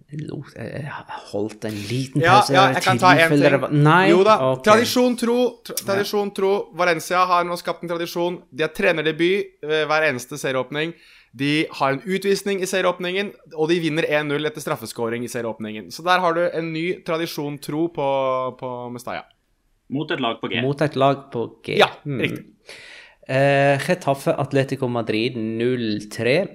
[0.09, 0.91] Jeg lot- Jeg
[1.31, 2.53] holdt en liten pause.
[2.53, 3.83] Ja, ja, jeg kan ta en ting.
[3.83, 4.09] Nei?
[4.09, 4.37] Jo da.
[4.53, 4.63] Okay.
[4.71, 6.51] Tradisjon tro, tra tradisjon tro.
[6.73, 8.41] Valencia har nå skapt en tradisjon.
[8.51, 10.93] De har trenerdebut hver eneste serieåpning.
[11.37, 15.91] De har en utvisning i serieåpningen, og de vinner 1-0 etter straffeskåring i serieåpningen.
[15.91, 18.07] Så der har du en ny tradisjon tro på,
[18.57, 19.25] på Mestalla.
[19.89, 20.61] Mot et lag på G.
[20.61, 21.77] Mot et lag på G.
[21.79, 22.19] Ja, Mm.
[22.21, 22.45] riktig.
[23.29, 26.47] Eh, Getafe Atletico Madrid 0-3.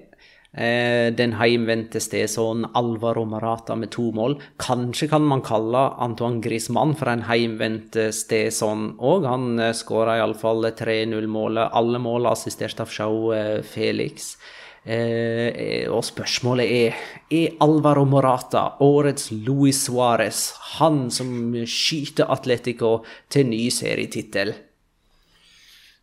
[0.54, 4.38] Eh, den heimvendte stedsønnen Alvaro Marata med to mål.
[4.60, 9.24] Kanskje kan man kalle Antoine Griezmann for en heimvendt stedsønn òg.
[9.24, 11.70] Han eh, skåra iallfall 3-0-målet.
[11.72, 14.36] Alle mål assistert av Sjau eh, Felix.
[14.82, 16.96] Eh, og spørsmålet er
[17.30, 24.54] Er Alvaro Morata, årets Luis Suárez, han som skyter Atletico til ny serietittel?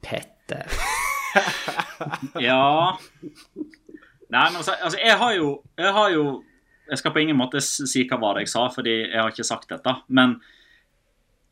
[0.01, 0.71] Petter.
[2.39, 2.95] Ja
[4.29, 6.23] Nei, men altså, altså jeg har jo Jeg har jo
[6.89, 9.45] Jeg skal på ingen måte si hva var det jeg sa, fordi jeg har ikke
[9.45, 9.93] sagt dette.
[10.07, 10.39] Men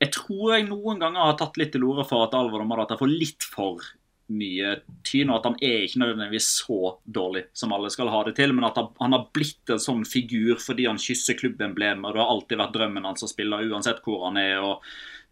[0.01, 3.11] jeg tror jeg noen ganger har tatt litt til orde for at Alvaro Morata får
[3.11, 3.83] litt for
[4.29, 4.73] mye
[5.07, 8.53] tyn, og at han er ikke nødvendigvis så dårlig som alle skal ha det til,
[8.53, 12.33] men at han- har blitt en sånn figur fordi han kysser klubbemblemet, og det har
[12.33, 14.57] alltid vært drømmen hans å spille uansett hvor han er.
[14.59, 14.81] og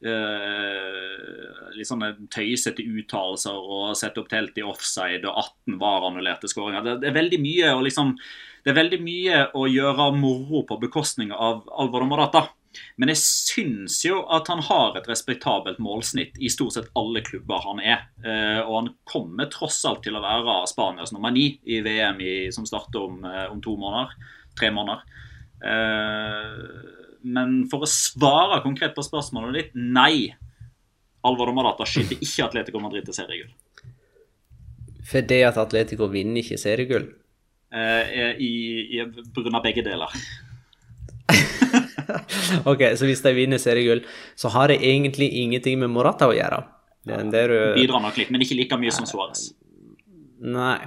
[0.05, 6.83] Uh, litt sånne tøysete uttalelser og sette opp telt i offside og 18 VAR-annullerte skåringer.
[6.83, 8.11] Det, det er veldig mye å liksom
[8.65, 12.47] det er veldig mye å gjøre moro på bekostning av Alvaro Morata.
[13.01, 17.63] Men jeg syns jo at han har et respektabelt målsnitt i stort sett alle klubber
[17.65, 18.05] han er.
[18.25, 22.35] Eh, og han kommer tross alt til å være Spanias nummer ni i VM i,
[22.55, 24.15] som starter om, eh, om to måneder.
[24.59, 25.03] Tre måneder.
[25.65, 26.55] Eh,
[27.25, 30.33] men for å svare konkret på spørsmålet ditt nei.
[31.25, 33.53] Alvor Domadata skyter ikke Atletico Madrid til seriegull.
[35.05, 37.07] Fordi at Atletico vinner ikke seriegull.
[37.73, 38.51] Eh, i,
[38.97, 39.01] i,
[39.33, 40.11] på grunn av begge deler.
[42.71, 44.03] Ok, så hvis de vinner seriegull,
[44.39, 46.63] så har det egentlig ingenting med Morata å gjøre.
[47.05, 49.51] Det, det er, jo- Bidrar nok litt, men ikke like mye som Suárez.
[50.45, 50.79] Nei.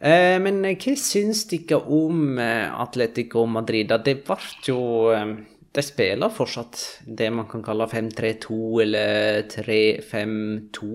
[0.00, 3.92] Eh, men eh, hva syns dere om eh, Atletico Madrid?
[4.04, 4.80] Det ble jo
[5.14, 5.30] eh,
[5.76, 10.88] De spiller fortsatt det man kan kalle 5-3-2 eller 3-5-2.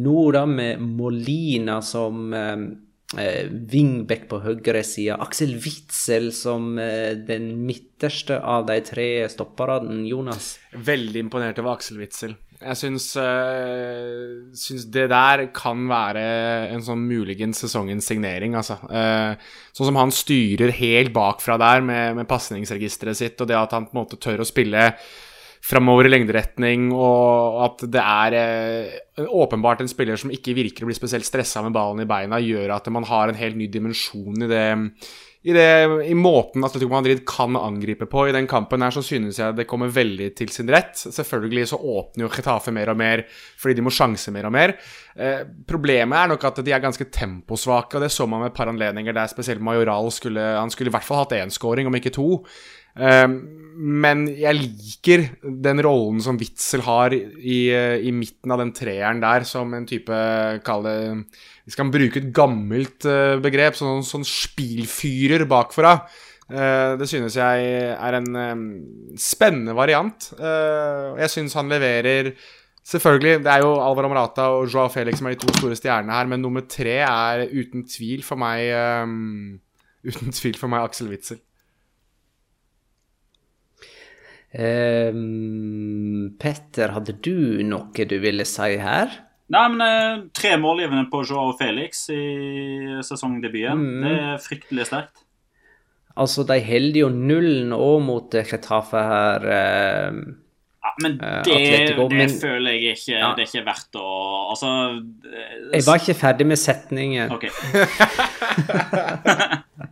[0.00, 2.32] Nå da med Molina som
[3.18, 3.48] eh,
[4.28, 5.18] på høyre høyresida.
[5.20, 10.56] Aksel Witzel som eh, den midterste av de tre stopperne, Jonas.
[10.72, 12.36] Veldig imponert over Aksel Witzel.
[12.62, 16.22] Jeg syns, øh, syns det der kan være
[16.70, 18.76] en sånn muligens sesongens signering, altså.
[18.86, 19.34] Uh,
[19.74, 23.88] sånn som han styrer helt bakfra der med, med pasningsregisteret sitt, og det at han
[23.88, 24.92] på en måte tør å spille
[25.62, 30.90] framover i lengderetning, og at det er eh, åpenbart en spiller som ikke virker å
[30.90, 34.42] bli spesielt stressa med ballen i beina, gjør at man har en helt ny dimensjon
[34.42, 34.64] i det
[35.42, 35.64] i, det,
[36.06, 39.66] I måten Atletico Madrid kan angripe på i den kampen her, så synes jeg det
[39.66, 40.94] kommer veldig til sin rett.
[40.94, 43.24] Selvfølgelig så åpner jo Getafe mer og mer
[43.58, 44.76] fordi de må sjanse mer og mer.
[45.18, 48.60] Eh, problemet er nok at de er ganske temposvake, og det så man med et
[48.60, 51.98] par anledninger der spesielt Majoral skulle Han skulle i hvert fall hatt én scoring, om
[51.98, 52.28] ikke to.
[52.92, 53.26] Eh,
[53.72, 55.22] men jeg liker
[55.64, 60.12] den rollen som Witzel har i, i midten av den treeren der, som en type
[60.66, 60.96] Kall det
[61.64, 65.94] Vi skal bruke et gammelt eh, begrep, sånn, sånn spilfyrer bakfra.
[66.52, 68.42] Eh, det synes jeg er en
[69.20, 70.32] spennende variant.
[70.38, 72.34] Jeg synes han leverer
[72.82, 76.16] Selvfølgelig, det er jo Alvaro Morata og Joao Felix som er de to store stjernene
[76.16, 78.66] her, men nummer tre er uten tvil for meg
[80.10, 81.38] Uten tvil for meg Aksel Witzel.
[84.52, 89.08] Ehm, Petter, hadde du noe du ville si her?
[89.52, 92.20] Nei, men eh, Tre målgivende på Joao Felix i
[93.04, 93.80] sesongdebuten.
[93.80, 94.04] Mm.
[94.06, 95.24] Det er fryktelig sterkt.
[96.12, 99.46] Altså, de holder jo nullen òg mot Kretafe her.
[99.56, 100.20] Eh,
[100.82, 103.32] ja, men eh, det, Atletico, det men- føler jeg ikke Ja.
[103.36, 104.06] Det er ikke verdt å
[104.52, 104.70] Altså
[105.30, 107.32] eh, Jeg var ikke ferdig med setningen.
[107.32, 107.48] OK.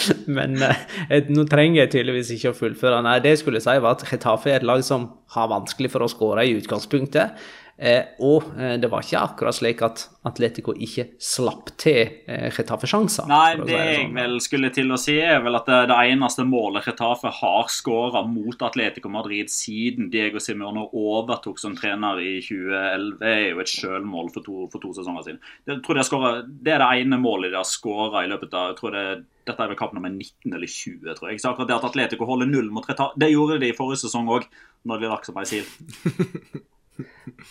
[0.38, 3.02] Men eh, nå trenger jeg tydeligvis ikke å fullføre.
[3.06, 6.04] Nei, det jeg skulle si var at Getafe er et lag som har vanskelig for
[6.04, 7.36] å skåre i utgangspunktet.
[7.76, 13.26] Eh, og eh, det var ikke akkurat slik at Atletico ikke slapp til eh, Getafe-sjanser.
[13.28, 14.14] Nei, det si jeg sånn.
[14.16, 18.22] vel skulle til å si, er vel at det, det eneste målet Retafe har skåra
[18.24, 24.30] mot Atletico Madrid siden Diego Simone overtok som trener i 2011, er jo et sjølmål
[24.32, 25.42] for to, for to sesonger siden.
[25.66, 28.30] Det, jeg tror de har scoret- det er det ene målet de har skåra i
[28.32, 29.08] løpet av jeg tror det,
[29.46, 31.38] Dette er vel kamp nummer 19 eller 20, tror jeg.
[31.38, 34.32] Så akkurat det at Atletico holder null mot Retafe Det gjorde de i forrige sesong
[34.32, 34.48] òg,
[34.88, 35.68] når de lakk som ei sil.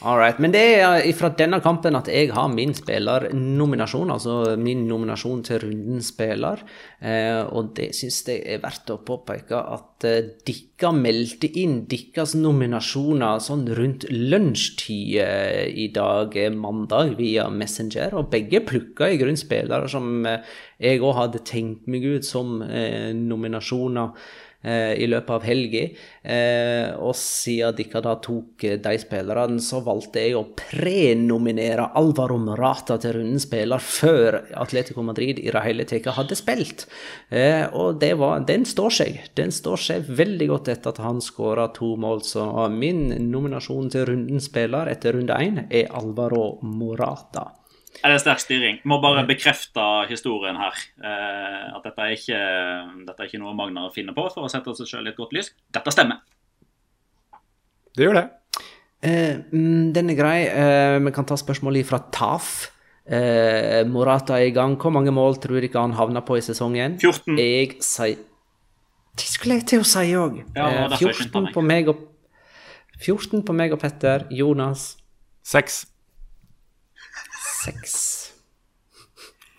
[0.02, 0.40] All right.
[0.40, 5.60] Men det er fra denne kampen at jeg har min spillernominasjon, altså min nominasjon til
[5.62, 6.64] rundens spiller.
[7.00, 12.34] Eh, og det syns jeg er verdt å påpeke at eh, dere meldte inn deres
[12.40, 18.18] nominasjoner sånn rundt lunsjtid eh, i dag, eh, mandag, via Messenger.
[18.18, 22.58] Og begge plukka i grunnen spillere som eh, jeg òg hadde tenkt meg ut som
[22.66, 25.86] eh, nominasjoner eh, i løpet av helga.
[26.26, 32.40] Eh, og siden dere da tok eh, de spillerne, så valgte jeg å prenominere Alvaro
[32.42, 36.88] Morata til rundens spiller før Atletico Madrid i det hele tatt hadde spilt.
[37.30, 39.20] Eh, og var, den står seg.
[39.38, 42.24] Den står seg veldig godt etter at han skåra to mål.
[42.26, 47.52] Så min nominasjon til rundens spiller etter runde én er Alvaro Morata.
[48.04, 48.80] Er det sterk styring?
[48.88, 50.78] Må bare bekrefte historien her.
[51.00, 52.40] Eh, at dette er, ikke,
[53.08, 55.36] dette er ikke noe Magnar finner på for å sette seg selv i et godt
[55.38, 55.54] lys.
[55.74, 56.24] Dette stemmer.
[57.96, 58.26] Det gjør det.
[59.06, 60.40] Eh, mm, den er grei.
[60.50, 62.72] Eh, vi kan ta spørsmålet fra Taf.
[63.06, 64.76] Eh, Morata er i gang.
[64.82, 66.98] Hvor mange mål tror dere han havner på i sesongen?
[67.00, 67.38] 14.
[67.38, 68.18] Jeg sier
[69.16, 70.42] Det skulle jeg til å si òg.
[70.56, 72.02] Ja, det var derfor jeg skyndte 14 på meg og
[73.00, 74.26] 14 på meg og Petter.
[74.30, 74.98] Jonas
[77.66, 77.96] Seks.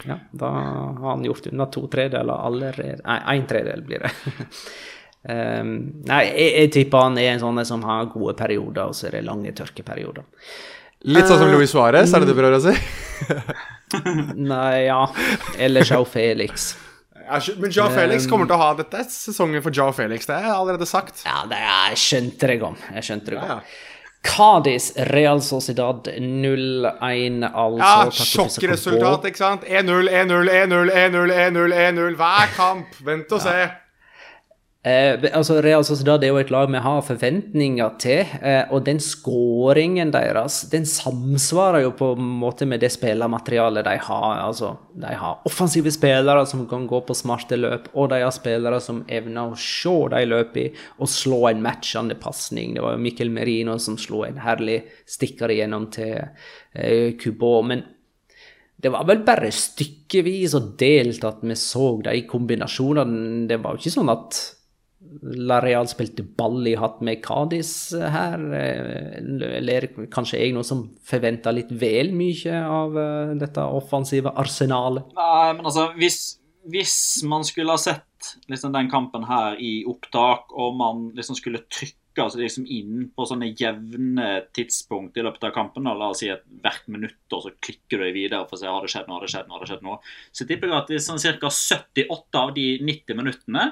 [0.07, 3.00] Ja, da har han gjort unna to tredeler allerede.
[3.02, 4.12] Nei, én tredel blir det.
[5.26, 5.72] um,
[6.11, 9.18] nei, jeg, jeg tipper han er en sånn som har gode perioder, og så er
[9.18, 10.26] det lange tørkeperioder.
[11.07, 12.74] Litt sånn som Luis Suárez, er det det du prøver å si?
[14.52, 15.02] Nei, ja.
[15.62, 16.72] Eller Jao Felix.
[17.26, 20.26] Ja, men Jao Felix kommer til å ha dette er sesongen for Jao Felix.
[20.30, 21.24] Det er allerede sagt.
[21.26, 22.78] Ja, det jeg skjønte det om.
[22.94, 23.76] Jeg skjønte det Ja, om.
[24.27, 27.79] Cádiz, Real Sociedad 0-1, altså.
[27.79, 29.64] Ja, sjokkresultat, ikke sant?
[29.64, 33.03] 1-0, 1-0, 1-0, 1-0, 1-0, 1-0 hver kamp.
[33.07, 33.57] Vent og se.
[34.87, 39.01] Eh, altså Real Sociedad er jo et lag vi har forventninger til, eh, og den
[39.03, 44.37] skåringen deres den samsvarer jo på en måte med det spillermaterialet de har.
[44.45, 48.78] Altså, de har offensive spillere som kan gå på smarte løp, og de har spillere
[48.80, 52.76] som evner å se de løpene og slå en matchende pasning.
[52.76, 56.14] Det var jo Mikkel Merino som slo en herlig stikker igjennom til
[56.78, 57.62] eh, Kubo.
[57.62, 57.82] men
[58.76, 63.49] det var vel bare stykkevis og delt at vi så de kombinasjonene.
[63.49, 64.55] Det var jo ikke sånn at
[65.46, 68.40] La Real spilte ball i hatt med Cádiz her.
[68.54, 69.18] eh,
[69.59, 75.12] Eller kanskje jeg nå som forventa litt vel mye av eh, dette offensive arsenalet.
[75.16, 76.38] Nei, men altså, hvis,
[76.70, 76.96] hvis
[77.28, 82.24] man skulle ha sett liksom, den kampen her i opptak, og man liksom skulle trykke
[82.24, 86.30] altså, liksom, inn på sånne jevne tidspunkt i løpet av kampen, og la oss si
[86.32, 89.20] et hvert minutt, og så klikker du videre for å se har det skjedd noe,
[89.20, 90.00] har det skjedd noe, har det skjedd noe,
[90.32, 91.52] så tipper jeg at sånn ca.
[91.52, 93.70] 78 av de 90 minuttene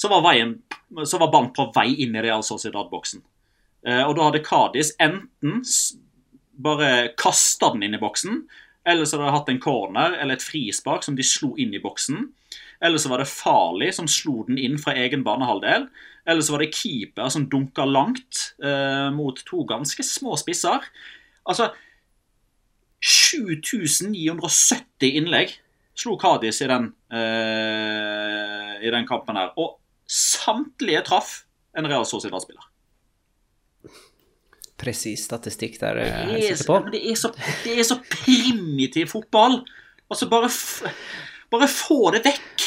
[0.00, 0.54] så var, veien,
[1.04, 3.20] så var ballen på vei inn i Real Sociedad-boksen.
[3.84, 5.60] Eh, og da hadde Cádiz enten
[6.60, 8.42] bare kasta den inn i boksen,
[8.88, 11.82] eller så hadde de hatt en corner eller et frispark som de slo inn i
[11.82, 12.32] boksen.
[12.80, 15.88] Eller så var det Farlig som slo den inn fra egen banehalvdel.
[16.24, 20.80] Eller så var det keeper som dunka langt eh, mot to ganske små spisser.
[21.44, 21.74] Altså
[23.04, 25.60] 7970 innlegg
[25.96, 26.78] slo Kadis i, eh,
[28.80, 29.52] i den kampen her.
[29.60, 29.76] Og
[30.10, 31.42] samtlige traff
[31.78, 32.66] en Real Sociedad-spiller.
[34.80, 36.90] Presis statistikk der, er jeg Det er, sikker så- på.
[36.94, 37.30] det, er så,
[37.64, 39.58] det er så primitiv fotball.
[40.10, 40.48] Altså, bare,
[41.52, 42.64] bare få det vekk.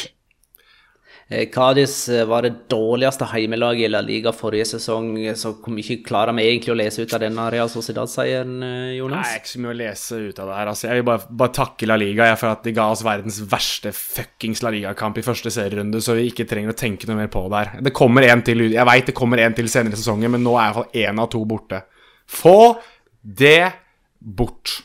[1.28, 5.96] Eh, Cádiz eh, var det dårligste heimelaget i La Liga forrige sesong, så hvor mye
[6.04, 8.58] klarer vi egentlig å lese ut av denne Real Sociedad-seieren,
[8.98, 9.30] Jonas?
[9.30, 10.70] Nei, ikke så mye å lese ut av det her.
[10.74, 13.40] Altså, jeg vil bare, bare takke La Liga jeg, for at de ga oss verdens
[13.48, 17.32] verste fuckings La Liga-kamp i første serierunde, så vi ikke trenger å tenke noe mer
[17.32, 17.84] på det her.
[17.88, 20.58] Det kommer en til, Jeg veit det kommer en til senere i sesongen, men nå
[20.58, 21.80] er iallfall én av to borte.
[22.28, 22.58] Få
[23.24, 23.72] det
[24.20, 24.76] bort.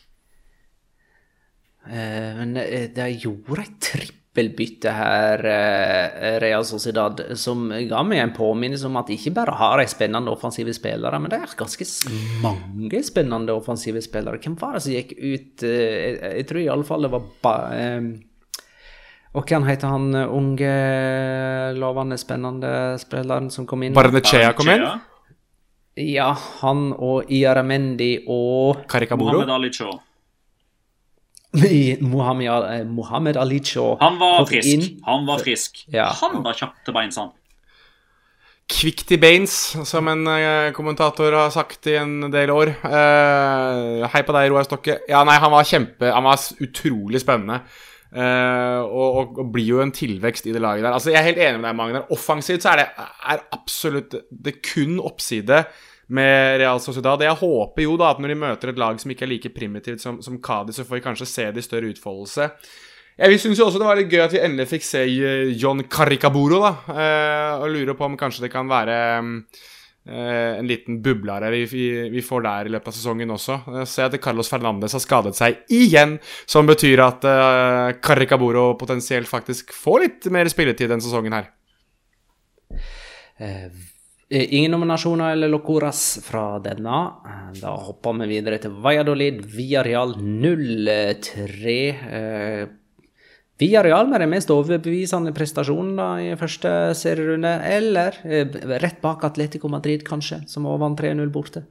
[1.90, 8.34] Eh, men det de gjorde ei dobbeltbytte her, eh, Real Sociedad, som ga meg en
[8.34, 11.86] påminnelse om at de ikke bare har de spennende offensive spillere, men det er ganske
[12.41, 14.39] mange spennende offensive spillere.
[14.39, 17.23] Hvem var det som gikk ut eh, Jeg, jeg tror i alle fall det var
[17.41, 18.01] ba, eh,
[19.34, 20.73] og hva heter han unge,
[21.77, 23.93] lovende, spennende spilleren som kom inn?
[23.93, 24.88] Barnechea kom inn?
[25.99, 29.43] Ja, han og Iaramendi og Karikaburo?
[29.43, 30.09] Mohammed Ali.
[32.14, 33.97] Mohammed, Mohammed Ali Chaw.
[34.00, 34.68] Han var frisk.
[34.70, 35.02] inn.
[35.06, 35.84] Han var frisk.
[35.93, 36.12] Ja.
[36.22, 37.32] Han var kjapp til beins, han.
[38.70, 39.54] Quick to beins,
[39.89, 42.70] som en eh, kommentator har sagt i en del år.
[42.86, 45.00] Uh, hei på deg, Roar Stokke.
[45.10, 47.64] Ja, nei, han var kjempe Han var utrolig spennende.
[48.10, 50.93] Uh, og, og, og blir jo en tilvekst i det laget der.
[50.93, 52.06] Altså, Jeg er helt enig med deg, Magnar.
[52.14, 52.88] Offensivt så er det
[53.34, 55.64] er absolutt Det er kun oppside
[56.10, 57.22] med Real Sociedad.
[57.22, 60.01] Jeg håper jo da at når de møter et lag som ikke er like primitivt
[60.03, 62.49] som, som Cádiz, så får vi kanskje se det i større utfoldelse.
[63.20, 65.84] Jeg syns jo også det var litt gøy at vi endelig fikk se eh, John
[65.91, 66.72] Caricaburo, da.
[66.93, 71.84] Eh, og lurer på om kanskje det kan være eh, en liten bublere vi, vi,
[72.14, 73.60] vi får der i løpet av sesongen også.
[73.82, 76.16] Jeg ser at Carlos Fernandes har skadet seg igjen,
[76.49, 81.51] som betyr at eh, Caricaburo potensielt faktisk får litt mer spilletid denne sesongen her.
[83.39, 83.68] Eh,
[84.30, 86.97] Ingen nominasjoner eller locoras fra denne.
[87.25, 89.39] Eh, Da hopper vi videre til Valladolid.
[89.55, 91.73] Villarreal 0-3.
[91.89, 92.67] Eh,
[93.59, 98.45] Villarreal med den mest overbevisende prestasjonen da i første serierunde, eller eh,
[98.80, 101.65] rett bak Atletico Madrid, kanskje, som også vant 3-0 borte.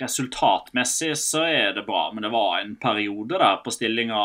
[0.00, 4.16] Resultatmessig så er det bra, men det var en periode der på stillinga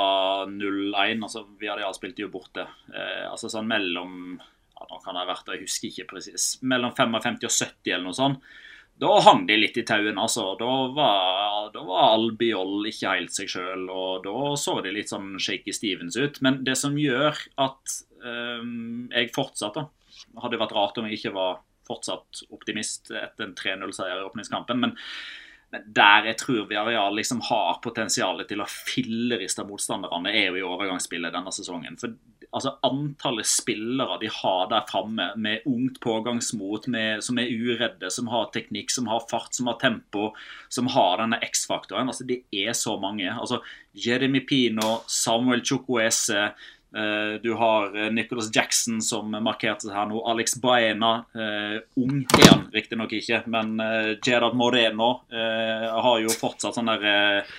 [0.47, 1.21] 0-1.
[1.28, 2.65] altså Via Real spilte jo borte.
[2.93, 4.39] Eh, altså sånn mellom
[5.04, 8.48] kan det ha vært, jeg husker ikke presis, mellom 55 og 70 eller noe sånt.
[8.96, 10.54] Da hang de litt i tauene, altså.
[10.60, 15.34] Da var, da var Albiol ikke helt seg sjøl, og da så de litt sånn
[15.36, 16.40] shaky Stevens ut.
[16.46, 19.90] Men det som gjør at um, jeg fortsatt, da
[20.40, 24.94] Hadde vært rart om jeg ikke var fortsatt optimist etter en 3-0-seier i åpningskampen, men
[25.84, 31.36] der jeg tror Villarreal liksom har potensialet til å filleriste motstanderne, er jo i overgangsspillet
[31.36, 31.98] denne sesongen.
[32.00, 32.16] For
[32.56, 38.32] altså, Antallet spillere de har der framme, med ungt pågangsmot, med, som er uredde, som
[38.34, 40.32] har teknikk, som har fart, som har tempo,
[40.70, 42.08] som har denne X-faktoren.
[42.10, 43.28] altså Det er så mange.
[43.32, 43.62] altså
[43.93, 46.53] Jeremy Pino, Samuel Chukwueze,
[46.95, 50.22] Eh, Du har eh, Nicholas Jackson som markerte seg her nå.
[50.32, 56.32] Alex Baena, eh, ung er han riktignok ikke, men eh, Gerard Moreno eh, har jo
[56.32, 57.56] fortsatt sånn der eh,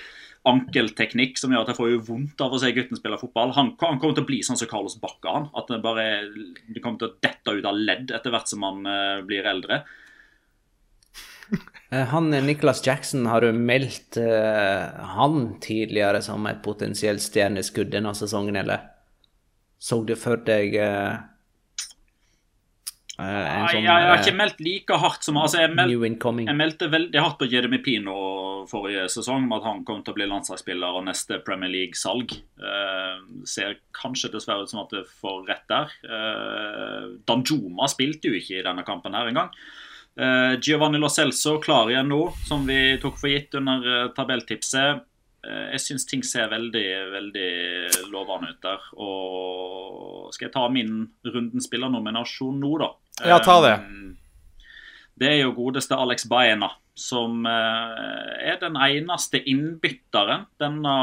[0.46, 3.52] ankelteknikk som gjør at jeg får jo vondt av å se gutten spille fotball.
[3.56, 5.32] Han, han kommer til å bli sånn som Carlos Bacca.
[5.34, 8.66] han, At det bare det kommer til å dette ut av ledd etter hvert som
[8.66, 9.82] han uh, blir eldre.
[11.90, 17.92] Eh, Han eh, Nicholas Jackson har jo meldt uh, han tidligere som et potensielt stjerneskudd
[17.92, 18.88] denne sesongen, eller?
[19.78, 21.35] Så du for deg Nei,
[23.16, 25.94] sånn jeg, jeg har eh, ikke meldt like hardt som altså jeg, meld,
[26.44, 28.16] jeg meldte veldig hardt på Jeremy Pino
[28.68, 32.34] forrige sesong om at han kom til å bli landslagsspiller og neste Premier League-salg.
[32.36, 33.16] Eh,
[33.48, 35.96] ser kanskje dessverre ut som at det får rett der.
[36.04, 39.52] Eh, Danjuma spilte jo ikke i denne kampen her engang.
[40.16, 45.04] Uh, Giovanni Lo Celso klar igjen nå, som vi tok for gitt under eh, tabelltipset.
[45.46, 47.50] Eh, jeg syns ting ser veldig veldig
[48.10, 48.86] lovende ut der.
[48.96, 52.90] Og skal jeg ta min rundens spillernominasjon nå, da?
[53.24, 53.72] Ja, ta det.
[53.72, 54.02] Eh,
[55.16, 60.96] Det er jo godeste Alex Baena, som eh, er den eneste innbytteren denne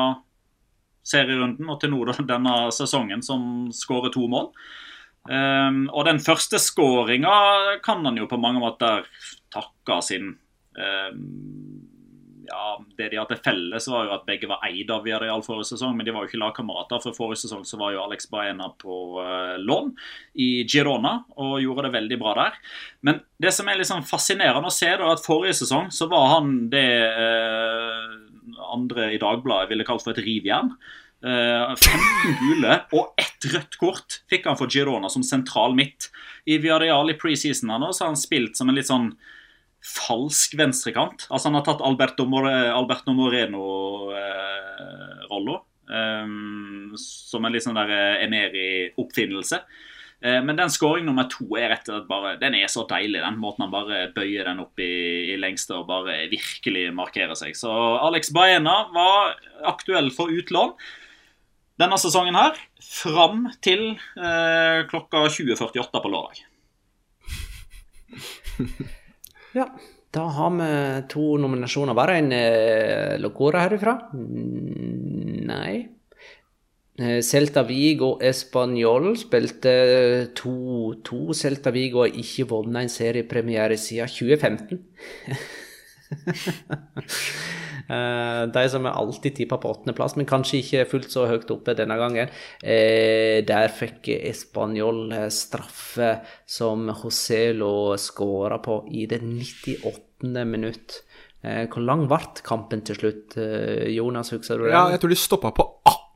[1.04, 4.52] serierunden og til nå denne sesongen som skårer to mål.
[5.24, 9.06] Um, og den første skåringa kan han jo på mange måter
[9.56, 10.34] takke sin
[10.76, 11.20] um,
[12.54, 15.96] ja, Det de til felles, var jo at begge var eid av Villarreal forrige sesong,
[15.98, 17.02] men de var jo ikke lagkamerater.
[17.04, 19.94] For forrige sesong så var jo Alex Baena på uh, lån
[20.40, 22.60] i Girona og gjorde det veldig bra der.
[23.06, 26.54] Men det som er sånn fascinerende å se, er at forrige sesong så var han
[26.74, 26.88] det
[27.18, 28.14] uh,
[28.74, 30.74] andre i Dagbladet ville kalt for et rivjern.
[31.24, 36.12] Uh, 15 gule og ett rødt kort fikk han for Girona som sentral midt.
[36.46, 39.14] I Villarreal i preseason har han spilt som en litt sånn
[39.84, 41.28] falsk venstrekant.
[41.30, 45.62] Altså Han har tatt Alberto, More, Alberto Moreno-rolla.
[45.94, 49.60] um, som en litt sånn der eh, Emeri-oppfinnelse.
[50.24, 53.20] Eh, Men den scoring nummer to er rett og slett bare Den er så deilig,
[53.20, 54.88] den måten han bare bøyer den opp i,
[55.34, 57.52] i lengste og bare virkelig markerer seg.
[57.60, 57.68] Så
[58.00, 59.36] Alex Baena var
[59.68, 60.72] aktuell for utlån
[61.82, 62.54] denne sesongen her,
[62.86, 66.44] fram til eh, klokka 20.48 på lørdag.
[69.54, 69.68] Ja,
[70.14, 70.70] da har vi
[71.14, 71.94] to nominasjoner.
[71.98, 73.98] Var det en eh, Locora herifra?
[74.14, 75.76] Nei.
[76.98, 79.74] Eh, Celta Vigo Español spilte
[80.38, 81.34] 2-2.
[81.34, 84.82] Celta Vigo har ikke vunnet en seriepremiere siden 2015.
[87.84, 91.74] Eh, de som er alltid tippa på åttendeplass, men kanskje ikke fullt så høyt oppe
[91.76, 92.32] denne gangen.
[92.64, 96.14] Eh, der fikk Español straffe
[96.48, 100.46] som Joselo skåra på i det 98.
[100.48, 101.02] minutt.
[101.44, 103.36] Hvor lang ble kampen til slutt,
[103.92, 104.32] Jonas?
[104.32, 104.72] Husker du det?
[104.78, 105.68] Ja, jeg tror de stoppa på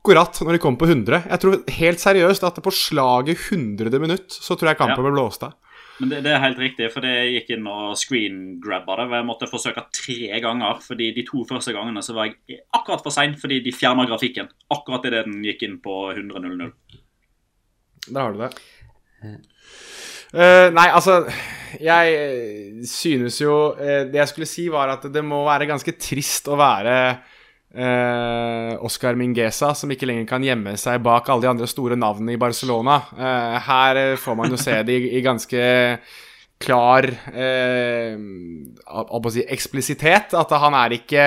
[0.08, 1.28] akkurat når de kom på 100.
[1.28, 5.04] Jeg tror helt seriøst at på slaget 100 minutt så tror jeg kampen ja.
[5.04, 5.58] ble blåst av.
[5.98, 9.06] Men det, det, er helt riktig, for det gikk inn og screen-grabba det.
[9.16, 13.14] Jeg måtte forsøke tre ganger, fordi de to første gangene så var jeg akkurat for
[13.14, 14.50] sein fordi de fjerna grafikken.
[14.74, 16.70] Akkurat idet den gikk inn på 100.00.
[18.08, 18.52] Der har du det.
[20.28, 21.24] Uh, nei, altså
[21.82, 26.46] Jeg synes jo uh, Det jeg skulle si, var at det må være ganske trist
[26.52, 26.94] å være
[27.76, 32.36] uh, Oscar Mingueza, som ikke lenger kan gjemme seg bak alle de andre store navnene
[32.36, 33.00] i Barcelona.
[33.18, 35.62] Eh, her får man jo se det i, i ganske
[36.58, 38.16] klar eh,
[39.30, 40.34] si, eksplisitet.
[40.34, 41.24] At han er, ikke,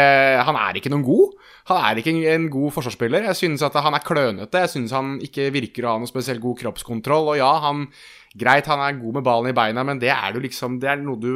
[0.48, 1.38] han er ikke noen god.
[1.70, 3.28] Han er ikke en god forsvarsspiller.
[3.30, 4.64] Jeg synes at han er klønete.
[4.66, 7.34] Jeg synes han ikke virker å ha noe spesielt god kroppskontroll.
[7.34, 7.86] Og ja, han
[8.32, 11.20] Greit, han er god med ballen i beina, men det er, liksom, det er noe
[11.20, 11.32] du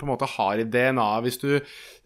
[0.00, 1.50] på en måte har i DNA-et hvis du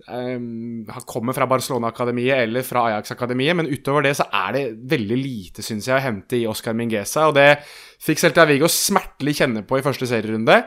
[0.09, 3.55] um, kommer fra Barcelona-akademiet eller fra Ajax-akademiet.
[3.61, 7.29] Men utover det så er det veldig lite, syns jeg, å hente i Oscar Mingueza.
[7.31, 7.63] Og det
[8.03, 10.59] fikk Celta Vigo smertelig kjenne på i første serierunde.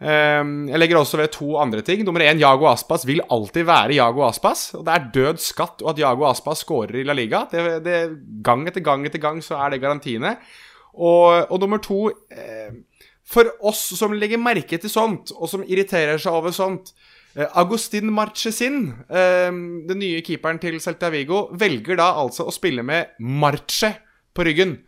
[0.00, 2.00] Um, jeg legger også ved to andre ting.
[2.06, 4.70] Nummer én, Jago Aspas vil alltid være Jago Aspas.
[4.78, 7.44] Og det er død skatt og at Jago Aspas skårer i La Liga.
[7.50, 7.98] Det, det,
[8.44, 10.38] gang etter gang etter gang så er det garantiene.
[10.96, 12.72] Og, og nummer to eh,
[13.30, 16.90] for oss som legger merke til sånt, og som irriterer seg over sånt
[17.36, 19.52] eh, Agustin Marchesin, eh,
[19.86, 23.92] den nye keeperen til Celta Vigo, velger da altså å spille med Marche
[24.34, 24.78] på ryggen.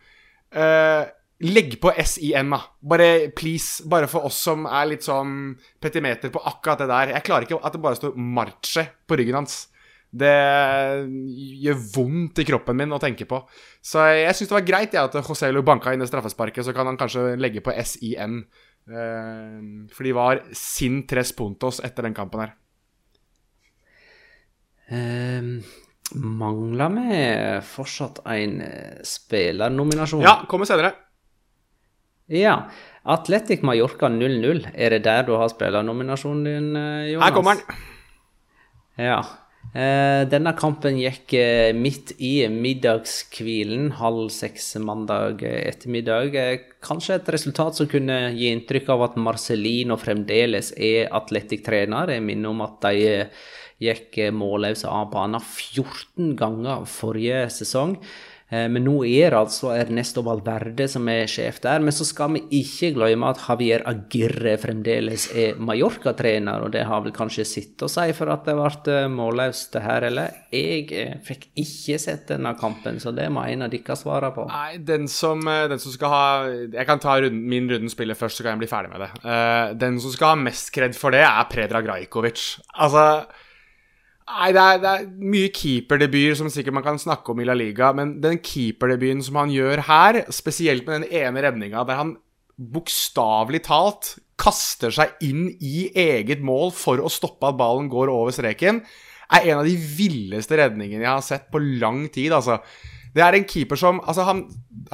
[1.43, 2.61] Legg på SIN, da.
[2.79, 3.83] Bare please.
[3.89, 7.13] Bare for oss som er litt sånn petimeter på akkurat det der.
[7.17, 9.57] Jeg klarer ikke at det bare står Marche på ryggen hans.
[10.13, 10.29] Det
[11.63, 13.39] gjør vondt i kroppen min å tenke på.
[13.81, 16.87] Så jeg syns det var greit ja, at Joselo banka inn det straffesparket, så kan
[16.87, 18.43] han kanskje legge på SIN.
[18.83, 19.55] Eh,
[19.89, 22.53] for de var sin tres puntos etter den kampen her.
[24.93, 25.63] Um,
[26.19, 27.21] mangler vi
[27.65, 30.21] fortsatt en eh, spillernominasjon?
[30.21, 30.93] Ja, kommer senere.
[32.31, 32.69] Ja.
[33.03, 34.67] Atletic Mallorca 0-0.
[34.73, 37.15] Er det der du har spillernominasjonen din, Jonas?
[37.15, 37.81] Eh, her kommer den.
[38.97, 39.21] Ja.
[39.73, 46.37] Eh, denne kampen gikk eh, midt i middagskvilen, halv seks mandag ettermiddag.
[46.83, 52.15] Kanskje et resultat som kunne gi inntrykk av at Marcelino fremdeles er Atletic-trener.
[52.15, 53.25] Jeg minner om at de
[53.83, 57.97] gikk målløse av banen 14 ganger forrige sesong.
[58.53, 61.81] Eh, men nå er det altså Ernesto Valverde som er sjef der.
[61.83, 67.03] Men så skal vi ikke glemme at Javier Agirre fremdeles er Mallorca-trener, og det har
[67.05, 70.37] vel kanskje sitt å si for at det ble eh, målløst her, eller?
[70.53, 74.47] Jeg eh, fikk ikke sett denne kampen, så det må en av dere svare på.
[74.51, 78.39] Nei, den som, den som skal ha Jeg kan ta runden, min runden spiller først,
[78.39, 79.11] så kan jeg bli ferdig med det.
[79.79, 82.43] Den som skal ha mest kred for det, er Predrag Rajkovic.
[82.73, 83.05] Altså
[84.23, 87.55] Nei, det er, det er mye keeperdebuter som sikkert man kan snakke om i La
[87.57, 92.15] Liga, men den keeperdebuten som han gjør her, spesielt med den ene redninga der han
[92.53, 98.33] bokstavelig talt kaster seg inn i eget mål for å stoppe at ballen går over
[98.33, 98.81] streken,
[99.33, 102.59] er en av de villeste redningene jeg har sett på lang tid, altså.
[103.13, 104.47] Det er en keeper som Altså, han,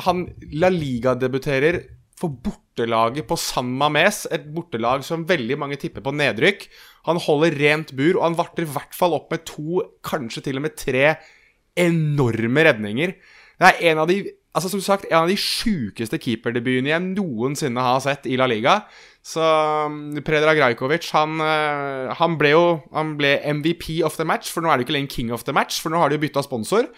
[0.05, 0.25] han
[0.59, 1.79] La Liga-debuterer
[2.19, 6.65] for bortelaget på San Mames, et bortelag som veldig mange tipper på nedrykk.
[7.09, 10.61] Han holder rent bur, og han varter i hvert fall opp med to, kanskje til
[10.61, 11.15] og med tre
[11.79, 13.15] enorme redninger.
[13.59, 14.23] Det er en av de
[14.55, 18.81] altså som sagt, en av de sjukeste keeperdebutene jeg noensinne har sett i La Liga.
[19.25, 22.65] Så um, Predrag Rajkovic, han, uh, han, ble jo
[22.95, 25.55] han ble MVP of the match, for nå er det ikke lenger King of the
[25.55, 26.89] match, for nå har de jo bytta sponsor.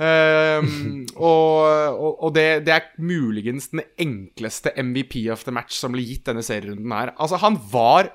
[0.00, 1.66] Um, og,
[1.96, 6.28] og, og det, det, er muligens den enkleste MVP of the match som ble gitt
[6.28, 7.14] denne serierunden her.
[7.16, 8.12] Altså, han var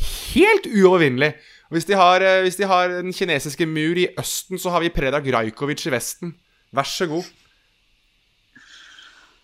[0.00, 1.34] helt uovervinnelig.
[1.72, 4.92] Hvis de, har, eh, hvis de har den kinesiske mur i østen, så har vi
[4.92, 6.34] Predag Rajkovic i vesten.
[6.72, 7.30] Vær så god.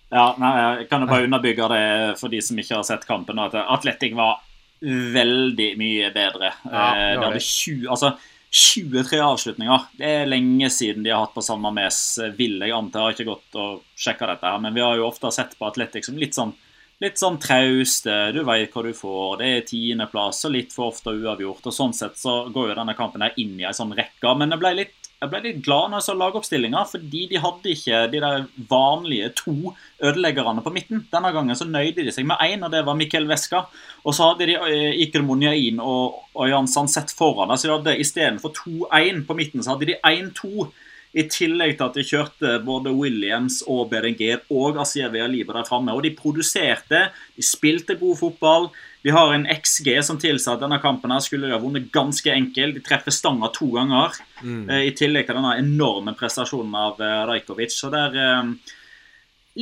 [0.08, 3.40] Ja, nei, Jeg kan jo bare underbygge det for de som ikke har sett kampen.
[3.40, 4.40] At Atletic var
[4.80, 6.52] veldig mye bedre.
[6.64, 8.12] Ja, det, eh, det hadde 20, altså
[8.50, 9.88] 23 avslutninger.
[9.98, 11.98] Det er lenge siden de har hatt på samme mes,
[12.38, 12.98] vil jeg anta.
[12.98, 15.68] Jeg har ikke gått og sjekka dette, her, men vi har jo ofte sett på
[15.68, 16.54] Atletic som litt sånn
[17.02, 18.14] litt sånn trauste.
[18.34, 19.38] Du veit hva du får.
[19.40, 21.68] Det er tiendeplass og litt for ofte uavgjort.
[21.70, 24.34] og Sånn sett så går jo denne kampen her inn i ei sånn rekke.
[24.38, 27.70] Men jeg ble litt jeg ble litt glad når jeg så lagoppstillinga, fordi de hadde
[27.72, 29.72] ikke de der vanlige to
[30.06, 31.00] ødeleggerne på midten.
[31.10, 33.64] Denne gangen så nøyde de seg med én, og det var Mikkel Veska.
[34.04, 37.50] Og så hadde de eh, Iker Monjain og, og Sanseth foran.
[37.58, 40.68] Så de hadde istedenfor 2-1 på midten, så hadde de 1-2.
[41.16, 45.94] I tillegg til at de kjørte både Williams og Berenger og Asievia Libre der framme.
[45.96, 47.06] Og de produserte,
[47.36, 48.68] de spilte god fotball.
[49.06, 52.32] De har en XG som tilsa at denne kampen her skulle de ha vunnet ganske
[52.32, 52.76] enkelt.
[52.76, 54.64] De treffer stanga to ganger, mm.
[54.68, 57.72] eh, i tillegg til denne enorme prestasjonen av eh, Rajkovic.
[57.72, 58.74] Så det er eh,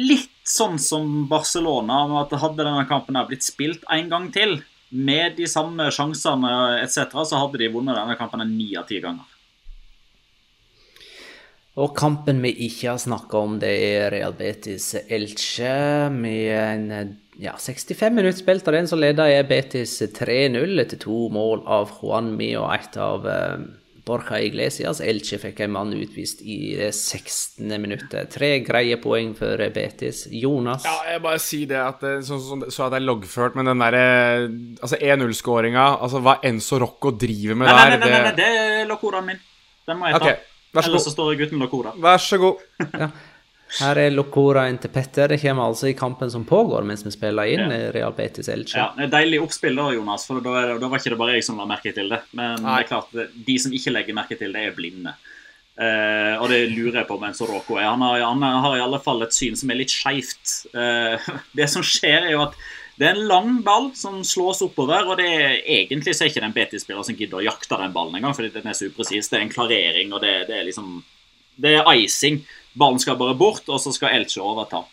[0.03, 4.59] litt sånn som Barcelona, at hadde denne kampen her blitt spilt en gang til,
[4.97, 6.51] med de samme sjansene
[6.81, 9.36] etc., så hadde de vunnet denne kampen ni av ti ganger.
[11.77, 16.09] Og kampen vi ikke har snakka om, det er Real Betis Elche.
[16.09, 21.27] Med en ja, 65 minutter spilt av den, så leder jeg Betis 3-0 etter to
[21.33, 23.67] mål av Juanmi og ett av uh,
[24.09, 25.03] Borja Iglesias.
[25.05, 27.69] Elche fikk en mann utvist i det 16.
[27.77, 28.33] minuttet.
[28.33, 30.25] Tre greie poeng for Betis.
[30.33, 30.89] Jonas?
[30.89, 33.69] Ja, jeg bare si det at sånn så, så, så at det er loggført, men
[33.69, 34.07] den derre
[34.81, 38.53] Altså 1-0-skåringa, altså hva Enzo Rocco driver med nei, der Nei, nei, nei, nei, det
[38.65, 39.49] er lokoraen min.
[39.85, 40.25] Den må jeg ta.
[40.25, 40.56] Okay.
[40.77, 40.95] Vær så god.
[40.95, 41.95] Ellers så står gutten Locora.
[42.05, 42.63] Vær så god.
[43.03, 43.11] ja.
[43.81, 45.33] Her er Locoraen til Petter.
[45.33, 47.65] Det kommer altså i kampen som pågår mens vi spiller inn.
[47.67, 47.89] Ja.
[47.97, 48.79] Real Betis Elche.
[48.79, 50.27] Ja, det er Deilig oppspill, da, Jonas.
[50.29, 52.23] For da, da, var ikke det bare jeg som la merke til det.
[52.39, 52.77] Men Nei.
[52.77, 53.17] det er klart,
[53.49, 55.17] de som ikke legger merke til det, er blinde.
[55.77, 57.77] Uh, og det lurer jeg på med Soroko.
[57.77, 60.55] Han har, han har i alle fall et syn som er litt skeivt.
[60.73, 61.19] Uh,
[61.59, 62.57] det som skjer, er jo at
[62.97, 66.41] det er en lang ball som slås oppover, og det er egentlig så er ikke
[66.41, 69.29] det en BT-spiller som gidder å jakte den ballen engang, fordi den er så upresis.
[69.29, 71.03] Det er en klarering, og det, det, er liksom
[71.61, 72.41] Det er icing.
[72.77, 74.87] Ballen skal bare bort, og så skal Elche overta.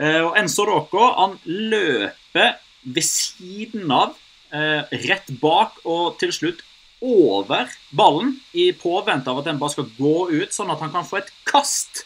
[0.00, 4.16] Eh, og Enzo Doko, han løper ved siden av,
[4.50, 6.62] eh, rett bak og til slutt
[7.02, 11.06] over ballen i påvente av at den bare skal gå ut, sånn at han kan
[11.06, 12.02] få et kast.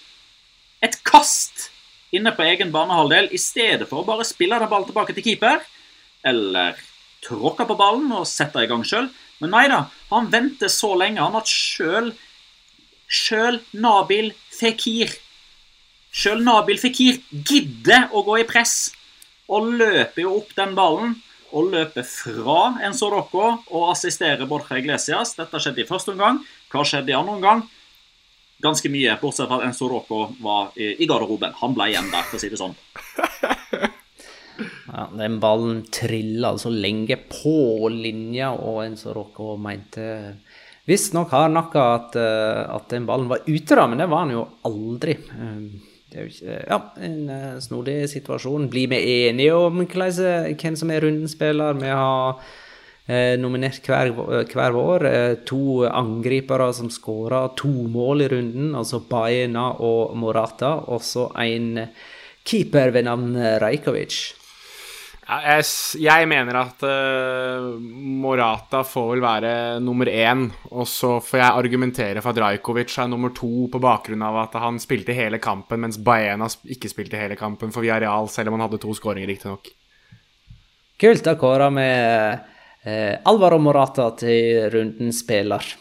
[0.85, 1.71] Et kast!
[2.15, 5.65] Inne på egen banehalvdel i stedet for å bare spille den ballen tilbake til keeper.
[6.27, 6.79] Eller
[7.25, 9.09] tråkke på ballen og sette i gang sjøl.
[9.43, 12.15] Men nei da, han venter så lenge han at sjøl
[13.07, 15.13] Sjøl Nabil Fikir
[16.11, 18.89] Sjøl Nabil Fikir gidder å gå i press
[19.47, 21.15] og løper jo opp den ballen.
[21.55, 25.37] Og løper fra en Rocco og assisterer Borja Iglesias.
[25.39, 26.41] Dette skjedde i første omgang.
[26.73, 27.63] Hva skjedde i andre omgang?
[28.63, 31.55] Ganske mye, bortsett fra at Enzo Rocco var i, i garderoben.
[31.63, 32.77] Han ble igjen der, for å si det sånn.
[34.87, 40.07] Ja, den ballen trilla altså lenge på linja, og Enzo Rocco mente
[40.89, 44.47] visstnok hardnakka at, eh, at den ballen var ute, da, men det var han jo
[44.65, 45.19] aldri.
[45.19, 45.59] Eh,
[46.09, 48.71] det er jo ikke Ja, en eh, snodig situasjon.
[48.73, 51.77] Blir vi enige om hvem som er rundens spiller?
[51.77, 52.33] Vi Eh,
[53.39, 54.11] nominert hver,
[54.51, 55.07] hver, vår.
[55.07, 60.75] Eh, to angripere som skåra to mål i runden, altså Baena og Morata.
[60.91, 61.87] Og så en
[62.47, 64.25] keeper ved navn Rajkovic.
[65.27, 65.63] Jeg,
[65.99, 67.73] jeg, mener at uh,
[68.23, 70.45] Morata får vel være nummer én.
[70.71, 74.55] Og så får jeg argumentere for at Rajkovic er nummer to på bakgrunn av at
[74.63, 78.69] han spilte hele kampen, mens Baena ikke spilte hele kampen for Villarreal, selv om han
[78.69, 79.73] hadde to skåringer, riktignok.
[81.03, 81.27] Kult.
[81.27, 81.89] Da kårer vi
[82.87, 85.75] eh, Alvaro Morata til rundens spiller.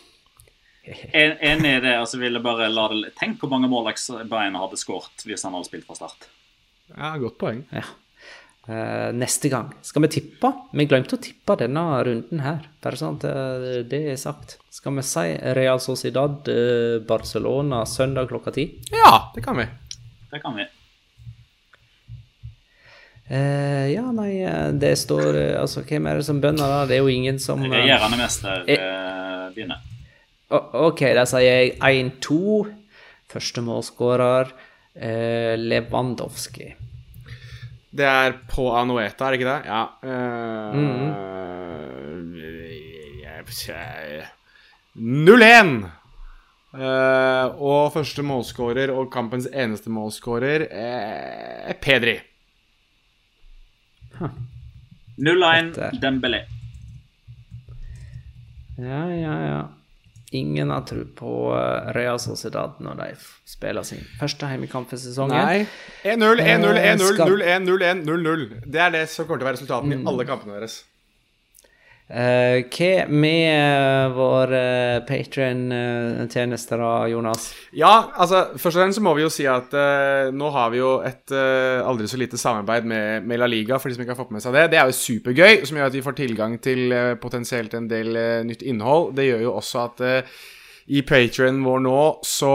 [0.85, 1.95] Enig i det.
[1.97, 3.87] altså ville bare la det Tenk hvor mange mål
[4.29, 6.27] Bayern hadde skåret hvis han hadde spilt fra start.
[6.93, 7.63] Ja, Godt poeng.
[7.73, 7.85] Ja.
[8.67, 10.49] Eh, neste gang skal vi tippe.
[10.73, 12.63] Vi glemte å tippe denne runden her.
[12.81, 14.57] Bare sånn at uh, det er sagt.
[14.73, 15.25] Skal vi si
[15.57, 18.67] Real Sociedad uh, Barcelona søndag klokka ti?
[18.93, 19.67] Ja, det kan vi.
[20.31, 20.65] Det kan vi.
[23.25, 26.83] Uh, ja, nei, eh, det står uh, Altså, hvem er det som bønner, da?
[26.85, 29.81] Det er jo ingen som uh, Regjerende mester eh, begynner.
[30.53, 31.71] OK, da sier jeg
[32.21, 32.37] 1-2.
[33.33, 34.51] Første målskårer
[35.57, 36.67] Lewandowski.
[37.95, 39.61] Det er på Anueta, er det ikke det?
[39.67, 39.81] Ja.
[40.77, 41.09] Mm.
[45.25, 45.75] 0-1!
[46.75, 52.19] og første målskårer og kampens eneste målskårer er Pedri.
[55.17, 56.43] 0-1 Dembélé.
[58.77, 59.61] Ja, ja, ja.
[60.31, 63.09] Ingen har tro på eh, Real Sociedad når de
[63.47, 65.37] spiller sin første hjemmekamp for sesongen.
[65.37, 65.67] Nei.
[66.03, 68.43] 1-0, 1-0, 1-0, 0-1, 0-1, 0-0.
[68.65, 70.09] Det er det som kommer til å være resultatene i mm.
[70.11, 70.81] alle kampene deres.
[72.05, 77.47] Uh, hva med uh, vår uh, Patrion-tjenester, uh, Jonas?
[77.73, 80.83] Ja, altså først og fremst så må vi jo si at uh, nå har vi
[80.83, 84.21] jo et aldri så lite samarbeid med, med, La Liga, for de som ikke har
[84.21, 84.67] fått med seg det.
[84.75, 88.13] Det er jo supergøy, som gjør at vi får tilgang til potensielt en del
[88.45, 89.15] nytt innhold.
[89.17, 90.05] Det gjør jo også at
[90.85, 92.53] i Patrion vår nå så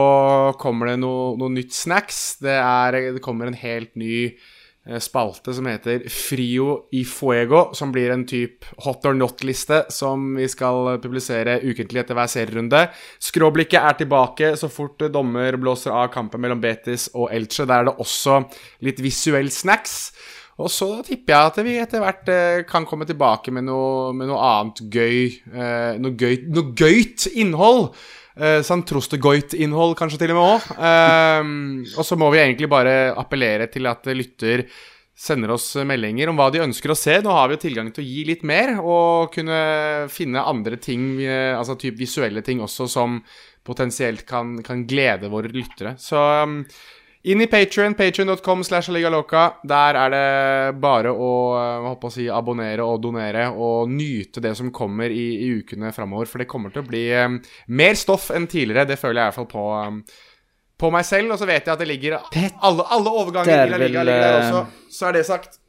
[0.61, 2.39] kommer det noe, noe nytt snacks.
[2.43, 4.60] Det, er, det kommer en helt ny eh,
[4.99, 10.49] spalte som heter Frio i fuego, som blir en type hot or not-liste som vi
[10.49, 12.87] skal publisere ukentlig etter hver serierunde.
[13.21, 17.69] Skråblikket er tilbake så fort dommer blåser av kampen mellom Betis og Elche.
[17.69, 18.41] Der er det også
[18.87, 20.11] litt visuell snacks.
[20.61, 24.29] Og så tipper jeg at vi etter hvert eh, kan komme tilbake med noe, med
[24.29, 25.21] noe annet gøy.
[25.55, 27.93] Eh, noe, gøy noe gøyt innhold.
[28.41, 30.71] Eh, sånn Trostegoit-innhold kanskje til og med òg.
[30.89, 31.51] Eh,
[31.99, 34.65] og så må vi egentlig bare appellere til at lytter
[35.21, 37.19] sender oss meldinger om hva de ønsker å se.
[37.21, 39.59] Nå har vi jo tilgang til å gi litt mer, og kunne
[40.13, 43.21] finne andre ting, eh, altså typ visuelle ting også, som
[43.67, 45.99] potensielt kan, kan glede våre lyttere.
[46.01, 46.63] Så um,
[47.23, 49.45] inn i Patrion, patrion.com slash ligaloca.
[49.63, 51.33] Der er det bare å,
[51.93, 56.31] å si, abonnere og donere og nyte det som kommer i, i ukene framover.
[56.31, 57.39] For det kommer til å bli um,
[57.77, 58.89] mer stoff enn tidligere.
[58.89, 60.03] Det føler jeg i hvert fall på, um,
[60.81, 61.35] på meg selv.
[61.35, 64.39] Og så vet jeg at det ligger alle, alle overganger i La Liga ligger der
[64.41, 64.65] også.
[64.97, 65.61] Så er det sagt.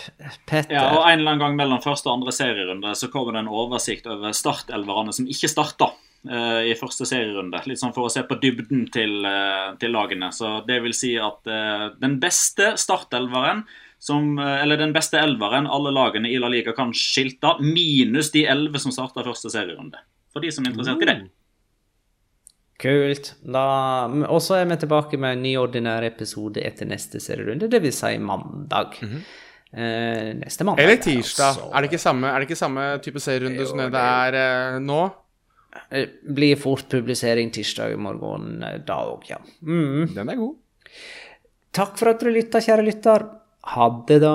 [0.00, 0.72] Petter.
[0.72, 3.50] Ja, og En eller annen gang mellom første og andre serierunde så kommer det en
[3.52, 5.90] oversikt over startelverne som ikke starta
[6.28, 7.62] uh, i første serierunde.
[7.66, 10.32] Litt sånn for å se på dybden til, uh, til lagene.
[10.34, 13.64] Så det vil si at uh, den beste startelveren
[14.00, 18.80] som, eller den beste elveren alle lagene i La Liga kan skilte, minus de elleve
[18.80, 20.00] som starta første serierunde.
[20.32, 21.18] For de som er interessert i det.
[22.80, 23.34] Kult.
[23.44, 27.98] Og så er vi tilbake med en ny ordinær episode etter neste serierunde, dvs.
[27.98, 28.96] Si mandag.
[29.02, 29.22] Mm -hmm.
[29.80, 30.84] eh, neste mandag.
[30.84, 31.46] Eller tirsdag.
[31.46, 31.70] Altså.
[31.74, 34.34] Er, det ikke samme, er det ikke samme type serierunde som det, det er
[34.74, 35.12] eh, nå?
[35.90, 39.38] Det blir fort publisering tirsdag i morgen eh, da òg, ja.
[39.62, 40.10] Mm.
[40.16, 40.56] Den er god.
[41.76, 43.26] Takk for at du lytta, kjære lytter.
[43.74, 44.34] Ha det, da.